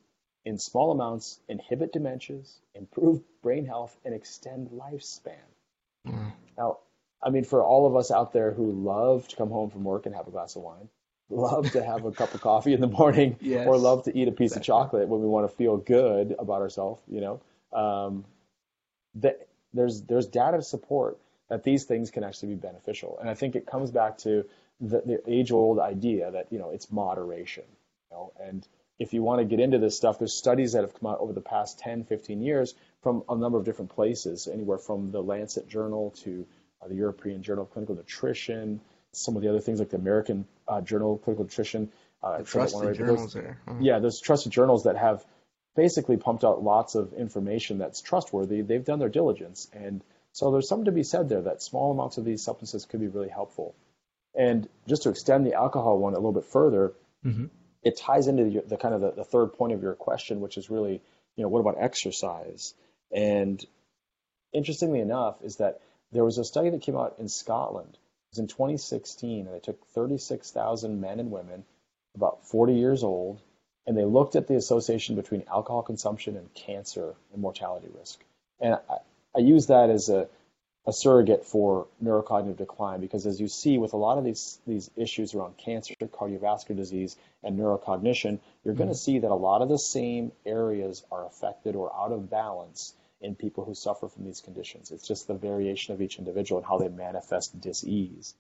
in 0.45 0.59
small 0.59 0.93
amounts, 0.93 1.41
inhibit 1.49 1.93
dementias, 1.93 2.55
improve 2.75 3.21
brain 3.43 3.67
health, 3.67 3.97
and 4.05 4.15
extend 4.15 4.71
lifespan. 4.71 5.35
Mm. 6.07 6.33
Now, 6.57 6.79
I 7.23 7.31
mean, 7.31 7.45
for 7.45 7.63
all 7.63 7.87
of 7.87 7.97
us 7.97 8.11
out 8.11 8.33
there 8.33 8.53
who 8.53 8.73
love 8.73 9.29
to 9.29 9.37
come 9.37 9.51
home 9.51 9.71
from 9.71 9.85
work 9.85 10.07
and 10.07 10.15
have 10.15 10.27
a 10.27 10.31
glass 10.31 10.57
of 10.57 10.63
wine, 10.63 10.89
love 11.29 11.71
to 11.73 11.83
have 11.83 12.05
a 12.05 12.13
cup 12.13 12.35
of 12.35 12.41
coffee 12.41 12.73
in 12.73 12.81
the 12.81 12.87
morning, 12.87 13.37
yes, 13.41 13.67
or 13.67 13.77
love 13.77 14.05
to 14.05 14.17
eat 14.17 14.29
a 14.29 14.33
piece 14.33 14.53
exactly. 14.53 14.61
of 14.61 14.67
chocolate 14.67 15.09
when 15.09 15.21
we 15.21 15.29
want 15.29 15.49
to 15.49 15.57
feel 15.57 15.77
good 15.77 16.35
about 16.39 16.63
ourselves, 16.63 17.03
you 17.09 17.21
know, 17.21 17.41
um, 17.73 18.25
that 19.17 19.49
there's 19.75 20.03
there's 20.03 20.27
data 20.27 20.59
to 20.59 20.63
support 20.63 21.19
that 21.49 21.63
these 21.63 21.85
things 21.85 22.11
can 22.11 22.25
actually 22.25 22.49
be 22.49 22.55
beneficial, 22.55 23.19
and 23.21 23.29
I 23.29 23.35
think 23.35 23.55
it 23.55 23.67
comes 23.67 23.91
back 23.91 24.19
to 24.19 24.45
the, 24.81 25.03
the 25.05 25.23
age-old 25.31 25.79
idea 25.79 26.31
that 26.31 26.47
you 26.51 26.59
know 26.59 26.71
it's 26.71 26.91
moderation, 26.91 27.65
you 28.11 28.17
know, 28.17 28.33
and 28.41 28.67
if 28.99 29.15
you 29.15 29.23
want 29.23 29.41
to 29.41 29.45
get 29.45 29.61
into 29.61 29.79
this 29.79 29.97
stuff, 29.97 30.19
there's 30.19 30.35
studies 30.35 30.73
that 30.73 30.83
have 30.83 30.99
come 30.99 31.11
out 31.11 31.21
over 31.21 31.33
the 31.33 31.41
past 31.41 31.79
10, 31.79 32.05
15 32.05 32.43
years 32.43 32.75
from 33.03 33.25
a 33.31 33.35
number 33.35 33.57
of 33.57 33.65
different 33.65 33.91
places, 33.93 34.47
anywhere 34.47 34.77
from 34.77 35.11
the 35.11 35.23
Lancet 35.23 35.67
Journal 35.69 36.11
to 36.23 36.47
uh, 36.83 36.89
the 36.89 36.95
European 36.95 37.43
Journal 37.43 37.65
of 37.65 37.71
Clinical 37.71 37.95
Nutrition, 37.95 38.81
some 39.13 39.37
of 39.37 39.43
the 39.43 39.49
other 39.49 39.61
things 39.61 39.79
like 39.79 39.91
the 39.91 39.97
American 39.97 40.47
uh, 40.69 40.81
Journal 40.81 41.15
of 41.15 41.23
Clinical 41.23 41.45
Nutrition. 41.45 41.91
Uh, 42.23 42.39
the 42.39 42.45
trusted 42.45 42.95
journals 42.97 43.21
those, 43.21 43.33
there. 43.33 43.59
Uh-huh. 43.67 43.79
Yeah, 43.81 43.99
those 43.99 44.21
trusted 44.21 44.53
journals 44.53 44.85
that 44.85 44.97
have 44.97 45.25
basically 45.75 46.17
pumped 46.17 46.45
out 46.45 46.63
lots 46.63 46.95
of 46.95 47.15
information 47.15 47.79
that's 47.79 48.03
trustworthy. 48.03 48.61
They've 48.61 48.85
done 48.85 48.99
their 48.99 49.09
diligence, 49.09 49.69
and 49.73 50.03
so 50.33 50.51
there's 50.51 50.69
something 50.69 50.85
to 50.87 50.93
be 50.93 51.03
said 51.03 51.29
there 51.29 51.43
that 51.43 51.63
small 51.63 51.93
amounts 51.93 52.19
of 52.19 52.25
these 52.25 52.45
substances 52.45 52.85
could 52.85 53.01
be 53.01 53.09
really 53.09 53.29
helpful. 53.29 53.75
And 54.35 54.69
just 54.89 55.03
to 55.03 55.11
extend 55.11 55.47
the 55.47 55.55
alcohol 55.55 55.99
one 55.99 56.13
a 56.13 56.17
little 56.17 56.33
bit 56.33 56.45
further, 56.45 56.93
mm-hmm. 57.25 57.47
it 57.83 57.99
ties 57.99 58.29
into 58.29 58.45
the, 58.45 58.63
the 58.67 58.77
kind 58.77 58.95
of 58.95 59.01
the, 59.01 59.11
the, 59.13 59.25
third 59.25 59.55
point 59.55 59.73
of 59.73 59.83
your 59.83 59.95
question, 59.95 60.41
which 60.41 60.57
is 60.57 60.71
really, 60.71 61.03
you 61.37 61.43
know, 61.43 61.49
what 61.49 61.61
about 61.61 61.77
exercise? 61.81 62.75
And 63.11 63.65
interestingly 64.53 65.01
enough, 65.01 65.43
is 65.43 65.57
that 65.57 65.81
there 66.13 66.25
was 66.25 66.39
a 66.39 66.45
study 66.45 66.71
that 66.71 66.83
came 66.83 66.97
out 66.97 67.17
in 67.19 67.29
Scotland. 67.29 67.91
It 67.93 68.33
was 68.33 68.39
in 68.39 68.49
2016, 68.49 69.47
and 69.47 69.55
they 69.55 69.61
took 69.61 69.85
36,000 69.89 71.01
men 71.01 71.21
and 71.21 71.31
women, 71.31 71.65
about 72.15 72.47
40 72.47 72.75
years 72.75 73.03
old, 73.05 73.41
and 73.87 73.97
they 73.97 74.05
looked 74.05 74.37
at 74.37 74.47
the 74.47 74.57
association 74.57 75.17
between 75.17 75.45
alcohol 75.49 75.83
consumption 75.83 76.37
and 76.37 76.53
cancer 76.55 77.15
and 77.33 77.41
mortality 77.41 77.89
risk. 77.99 78.21
And 78.61 78.75
I, 78.75 78.99
I 79.35 79.39
use 79.41 79.69
that 79.69 79.91
as 79.91 80.09
a, 80.09 80.29
a 80.87 80.93
surrogate 80.93 81.45
for 81.45 81.87
neurocognitive 82.03 82.57
decline 82.57 83.01
because, 83.01 83.27
as 83.27 83.41
you 83.41 83.49
see 83.49 83.79
with 83.79 83.93
a 83.93 83.97
lot 83.97 84.19
of 84.19 84.25
these 84.25 84.59
these 84.67 84.91
issues 84.97 85.35
around 85.35 85.57
cancer, 85.57 85.95
cardiovascular 86.01 86.77
disease, 86.77 87.17
and 87.43 87.59
neurocognition, 87.59 88.39
you're 88.65 88.75
mm-hmm. 88.75 88.79
going 88.79 88.89
to 88.89 88.95
see 88.95 89.19
that 89.21 89.31
a 89.31 89.35
lot 89.35 89.63
of 89.63 89.69
the 89.69 89.79
same 89.79 90.33
areas 90.45 91.05
are 91.11 91.27
affected 91.27 91.77
or 91.77 91.95
out 91.95 92.13
of 92.13 92.31
balance 92.31 92.95
in 93.21 93.35
people 93.35 93.65
who 93.65 93.75
suffer 93.75 94.09
from 94.09 94.25
these 94.25 94.41
conditions. 94.41 94.91
It's 94.91 95.07
just 95.07 95.27
the 95.27 95.35
variation 95.35 95.95
of 95.95 96.01
each 96.01 96.19
individual 96.19 96.61
and 96.61 96.67
how 96.67 96.79
they 96.79 96.89
manifest 96.89 97.61
disease. 97.61 98.35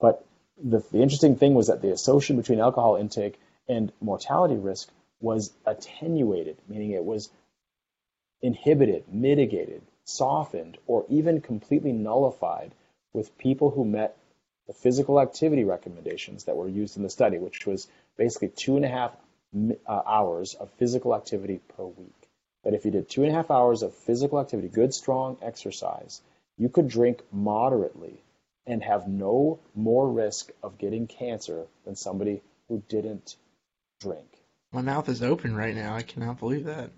But 0.00 0.24
the, 0.62 0.84
the 0.92 1.00
interesting 1.00 1.36
thing 1.36 1.54
was 1.54 1.68
that 1.68 1.82
the 1.82 1.92
association 1.92 2.36
between 2.36 2.60
alcohol 2.60 2.96
intake 2.96 3.38
and 3.68 3.92
mortality 4.00 4.56
risk 4.56 4.88
was 5.20 5.52
attenuated, 5.66 6.58
meaning 6.68 6.92
it 6.92 7.04
was 7.04 7.30
inhibited, 8.42 9.04
mitigated 9.12 9.82
softened 10.08 10.78
or 10.86 11.04
even 11.10 11.40
completely 11.40 11.92
nullified 11.92 12.72
with 13.12 13.36
people 13.36 13.70
who 13.70 13.84
met 13.84 14.16
the 14.66 14.72
physical 14.72 15.20
activity 15.20 15.64
recommendations 15.64 16.44
that 16.44 16.56
were 16.56 16.68
used 16.68 16.96
in 16.96 17.02
the 17.02 17.10
study, 17.10 17.38
which 17.38 17.66
was 17.66 17.88
basically 18.16 18.48
two 18.48 18.76
and 18.76 18.84
a 18.84 18.88
half 18.88 19.14
uh, 19.86 20.02
hours 20.06 20.54
of 20.54 20.70
physical 20.78 21.14
activity 21.14 21.60
per 21.76 21.84
week. 21.84 22.17
That 22.68 22.74
if 22.74 22.84
you 22.84 22.90
did 22.90 23.08
two 23.08 23.22
and 23.22 23.32
a 23.32 23.34
half 23.34 23.50
hours 23.50 23.82
of 23.82 23.94
physical 23.94 24.38
activity, 24.38 24.68
good, 24.68 24.92
strong 24.92 25.38
exercise, 25.40 26.20
you 26.58 26.68
could 26.68 26.86
drink 26.86 27.22
moderately 27.32 28.20
and 28.66 28.82
have 28.82 29.08
no 29.08 29.58
more 29.74 30.06
risk 30.06 30.50
of 30.62 30.76
getting 30.76 31.06
cancer 31.06 31.64
than 31.86 31.96
somebody 31.96 32.42
who 32.68 32.82
didn't 32.90 33.36
drink. 34.02 34.26
My 34.70 34.82
mouth 34.82 35.08
is 35.08 35.22
open 35.22 35.56
right 35.56 35.74
now. 35.74 35.94
I 35.94 36.02
cannot 36.02 36.40
believe 36.40 36.66
that. 36.66 36.90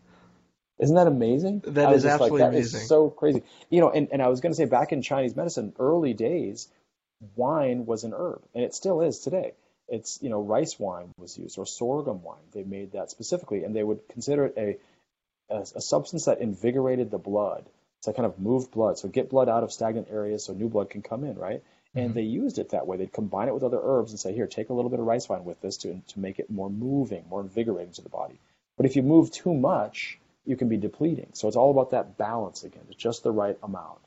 Isn't 0.80 0.96
that 0.96 1.06
amazing? 1.06 1.62
That 1.64 1.92
is 1.92 2.04
absolutely 2.04 2.40
like, 2.40 2.50
that 2.50 2.56
amazing. 2.56 2.80
Is 2.80 2.88
so 2.88 3.09
crazy. 3.09 3.44
You 3.68 3.80
know, 3.80 3.90
and, 3.90 4.09
and 4.11 4.20
I 4.20 4.26
was 4.26 4.40
going 4.40 4.50
to 4.50 4.56
say 4.56 4.64
back 4.64 4.90
in 4.90 5.02
Chinese 5.02 5.37
medicine, 5.37 5.72
early 5.78 6.14
days, 6.14 6.66
wine 7.37 7.87
was 7.87 8.02
an 8.02 8.12
herb, 8.12 8.42
and 8.56 8.64
it 8.64 8.74
still 8.74 9.02
is 9.02 9.20
today. 9.20 9.52
It's 9.87 10.20
you 10.20 10.30
know 10.30 10.42
rice 10.42 10.80
wine 10.80 11.12
was 11.16 11.38
used 11.38 11.59
or 11.59 11.66
sorghum 11.66 12.24
wine. 12.24 12.42
They 12.50 12.64
made 12.64 12.92
that 12.92 13.12
specifically, 13.12 13.62
and 13.62 13.76
they 13.76 13.85
would 13.85 14.00
consider 14.09 14.46
it 14.46 14.54
a 14.56 14.76
a, 15.50 15.60
a 15.76 15.80
substance 15.80 16.24
that 16.26 16.40
invigorated 16.40 17.10
the 17.10 17.18
blood 17.18 17.66
to 18.02 18.12
kind 18.12 18.26
of 18.26 18.38
move 18.38 18.70
blood, 18.70 18.98
so 18.98 19.08
get 19.08 19.28
blood 19.28 19.48
out 19.48 19.62
of 19.62 19.72
stagnant 19.72 20.08
areas, 20.10 20.44
so 20.44 20.52
new 20.52 20.68
blood 20.68 20.90
can 20.90 21.02
come 21.02 21.24
in, 21.24 21.36
right? 21.36 21.62
And 21.94 22.10
mm-hmm. 22.10 22.14
they 22.14 22.22
used 22.22 22.58
it 22.58 22.70
that 22.70 22.86
way. 22.86 22.96
They'd 22.96 23.12
combine 23.12 23.48
it 23.48 23.54
with 23.54 23.62
other 23.62 23.80
herbs 23.82 24.12
and 24.12 24.20
say, 24.20 24.32
here, 24.32 24.46
take 24.46 24.70
a 24.70 24.72
little 24.72 24.90
bit 24.90 25.00
of 25.00 25.06
rice 25.06 25.28
wine 25.28 25.44
with 25.44 25.60
this 25.60 25.78
to 25.78 26.00
to 26.08 26.20
make 26.20 26.38
it 26.38 26.50
more 26.50 26.70
moving, 26.70 27.24
more 27.28 27.40
invigorating 27.40 27.92
to 27.94 28.02
the 28.02 28.08
body. 28.08 28.38
But 28.76 28.86
if 28.86 28.96
you 28.96 29.02
move 29.02 29.30
too 29.30 29.52
much, 29.52 30.18
you 30.46 30.56
can 30.56 30.68
be 30.68 30.76
depleting. 30.76 31.30
So 31.34 31.48
it's 31.48 31.56
all 31.56 31.70
about 31.70 31.90
that 31.90 32.16
balance 32.16 32.64
again. 32.64 32.82
It's 32.88 33.02
just 33.02 33.22
the 33.22 33.32
right 33.32 33.58
amount. 33.62 34.00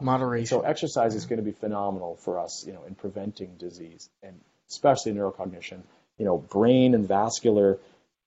Moderation. 0.00 0.46
So 0.46 0.60
exercise 0.60 1.14
is 1.14 1.26
going 1.26 1.38
to 1.38 1.44
be 1.44 1.52
phenomenal 1.52 2.16
for 2.16 2.38
us, 2.38 2.64
you 2.66 2.72
know, 2.72 2.84
in 2.84 2.94
preventing 2.94 3.56
disease 3.58 4.08
and 4.22 4.40
especially 4.68 5.12
neurocognition. 5.12 5.82
You 6.18 6.24
know, 6.24 6.38
brain 6.38 6.94
and 6.94 7.06
vascular 7.06 7.78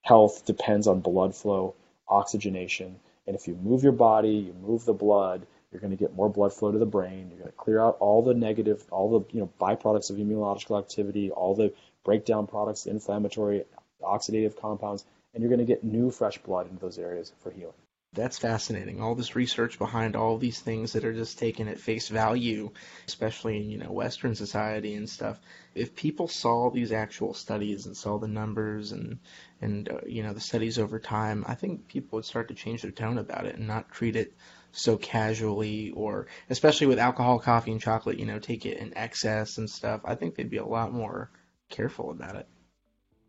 health 0.02 0.46
depends 0.46 0.88
on 0.88 1.00
blood 1.00 1.36
flow, 1.36 1.76
oxygenation, 2.08 3.00
and 3.28 3.36
if 3.36 3.48
you 3.48 3.56
move 3.56 3.84
your 3.84 3.92
body, 3.92 4.30
you 4.30 4.54
move 4.54 4.86
the 4.86 4.94
blood, 4.94 5.46
you're 5.72 5.82
going 5.82 5.92
to 5.92 5.98
get 5.98 6.16
more 6.16 6.30
blood 6.30 6.54
flow 6.54 6.72
to 6.72 6.78
the 6.78 6.86
brain. 6.86 7.30
You're 7.30 7.40
going 7.40 7.52
to 7.52 7.58
clear 7.58 7.80
out 7.80 7.98
all 8.00 8.22
the 8.22 8.34
negative, 8.34 8.84
all 8.92 9.20
the 9.20 9.34
you 9.34 9.40
know 9.42 9.50
byproducts 9.60 10.10
of 10.10 10.18
immunological 10.18 10.80
activity, 10.80 11.32
all 11.32 11.56
the 11.56 11.74
breakdown 12.04 12.48
products, 12.48 12.86
inflammatory, 12.86 13.64
oxidative 14.02 14.60
compounds, 14.60 15.06
and 15.34 15.42
you're 15.42 15.50
going 15.50 15.60
to 15.60 15.66
get 15.66 15.84
new 15.84 16.12
fresh 16.12 16.38
blood 16.40 16.70
into 16.70 16.82
those 16.82 16.98
areas 16.98 17.32
for 17.42 17.52
healing. 17.52 17.74
That's 18.14 18.38
fascinating. 18.40 19.02
All 19.02 19.16
this 19.16 19.36
research 19.38 19.78
behind 19.78 20.16
all 20.16 20.38
these 20.38 20.60
things 20.60 20.94
that 20.94 21.06
are 21.06 21.14
just 21.14 21.38
taken 21.40 21.68
at 21.70 21.80
face 21.80 22.10
value, 22.10 22.72
especially 23.08 23.58
in 23.58 23.70
you 23.70 23.78
know 23.78 23.92
Western 23.92 24.36
society 24.36 24.96
and 24.96 25.10
stuff. 25.10 25.40
If 25.76 25.96
people 25.96 26.28
saw 26.28 26.70
these 26.70 26.92
actual 26.92 27.34
studies 27.34 27.86
and 27.86 27.96
saw 27.96 28.18
the 28.18 28.28
numbers 28.28 28.92
and 28.92 29.20
and 29.62 29.90
uh, 29.90 30.00
you 30.06 30.24
know 30.24 30.34
the 30.34 30.42
studies 30.42 30.78
over 30.78 31.00
time, 31.00 31.46
I 31.48 31.56
think 31.56 31.88
people 31.88 32.18
would 32.18 32.26
start 32.26 32.50
to 32.50 32.54
change 32.54 32.82
their 32.82 32.92
tone 32.92 33.18
about 33.18 33.46
it 33.46 33.56
and 33.56 33.68
not 33.68 33.92
treat 33.92 34.18
it 34.18 34.34
so 34.72 34.98
casually 34.98 35.92
or 35.92 36.28
especially 36.50 36.88
with 36.88 37.00
alcohol, 37.00 37.40
coffee, 37.40 37.72
and 37.72 37.82
chocolate. 37.82 38.20
You 38.20 38.26
know, 38.26 38.40
take 38.40 38.66
it 38.66 38.78
in 38.78 38.98
excess 38.98 39.58
and 39.58 39.70
stuff. 39.70 40.02
I 40.04 40.16
think 40.16 40.36
they'd 40.36 40.50
be 40.50 40.58
a 40.58 40.66
lot 40.66 40.92
more 40.92 41.30
careful 41.70 42.12
about 42.12 42.36
it. 42.36 42.48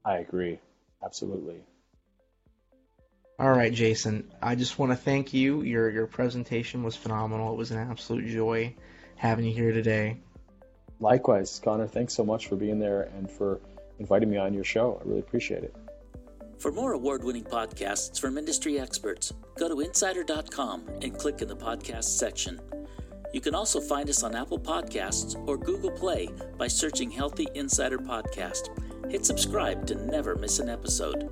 I 0.04 0.18
agree, 0.18 0.60
absolutely. 1.04 1.64
All 3.42 3.50
right, 3.50 3.72
Jason. 3.72 4.30
I 4.40 4.54
just 4.54 4.78
want 4.78 4.92
to 4.92 4.96
thank 4.96 5.34
you. 5.34 5.62
Your 5.62 5.90
your 5.90 6.06
presentation 6.06 6.84
was 6.84 6.94
phenomenal. 6.94 7.52
It 7.52 7.56
was 7.56 7.72
an 7.72 7.78
absolute 7.78 8.28
joy 8.28 8.72
having 9.16 9.44
you 9.44 9.52
here 9.52 9.72
today. 9.72 10.20
Likewise, 11.00 11.60
Connor. 11.64 11.88
Thanks 11.88 12.14
so 12.14 12.24
much 12.24 12.46
for 12.46 12.54
being 12.54 12.78
there 12.78 13.10
and 13.16 13.28
for 13.28 13.58
inviting 13.98 14.30
me 14.30 14.36
on 14.36 14.54
your 14.54 14.62
show. 14.62 15.00
I 15.00 15.08
really 15.08 15.18
appreciate 15.18 15.64
it. 15.64 15.74
For 16.60 16.70
more 16.70 16.92
award 16.92 17.24
winning 17.24 17.42
podcasts 17.42 18.20
from 18.20 18.38
industry 18.38 18.78
experts, 18.78 19.32
go 19.58 19.68
to 19.68 19.80
insider.com 19.80 20.88
and 21.02 21.18
click 21.18 21.42
in 21.42 21.48
the 21.48 21.56
podcast 21.56 22.04
section. 22.04 22.60
You 23.32 23.40
can 23.40 23.56
also 23.56 23.80
find 23.80 24.08
us 24.08 24.22
on 24.22 24.36
Apple 24.36 24.60
Podcasts 24.60 25.34
or 25.48 25.58
Google 25.58 25.90
Play 25.90 26.28
by 26.56 26.68
searching 26.68 27.10
Healthy 27.10 27.48
Insider 27.56 27.98
Podcast. 27.98 28.68
Hit 29.10 29.26
subscribe 29.26 29.84
to 29.88 29.96
never 29.96 30.36
miss 30.36 30.60
an 30.60 30.68
episode. 30.68 31.28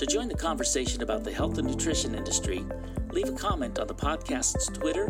To 0.00 0.06
join 0.06 0.28
the 0.28 0.34
conversation 0.34 1.02
about 1.02 1.24
the 1.24 1.30
health 1.30 1.58
and 1.58 1.68
nutrition 1.68 2.14
industry, 2.14 2.64
leave 3.12 3.28
a 3.28 3.32
comment 3.32 3.78
on 3.78 3.86
the 3.86 3.94
podcast's 3.94 4.68
Twitter, 4.68 5.08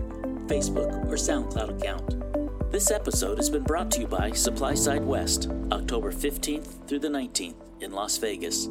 Facebook, 0.49 1.07
or 1.07 1.15
SoundCloud 1.15 1.79
account. 1.79 2.73
This 2.73 2.91
episode 2.91 3.39
has 3.39 3.49
been 3.49 3.63
brought 3.63 3.93
to 3.93 4.01
you 4.01 4.09
by 4.09 4.33
SupplySide 4.33 5.05
West, 5.05 5.49
October 5.71 6.11
15th 6.11 6.89
through 6.89 6.99
the 6.99 7.09
19th 7.09 7.55
in 7.81 7.93
Las 7.93 8.19
Vegas. 8.19 8.67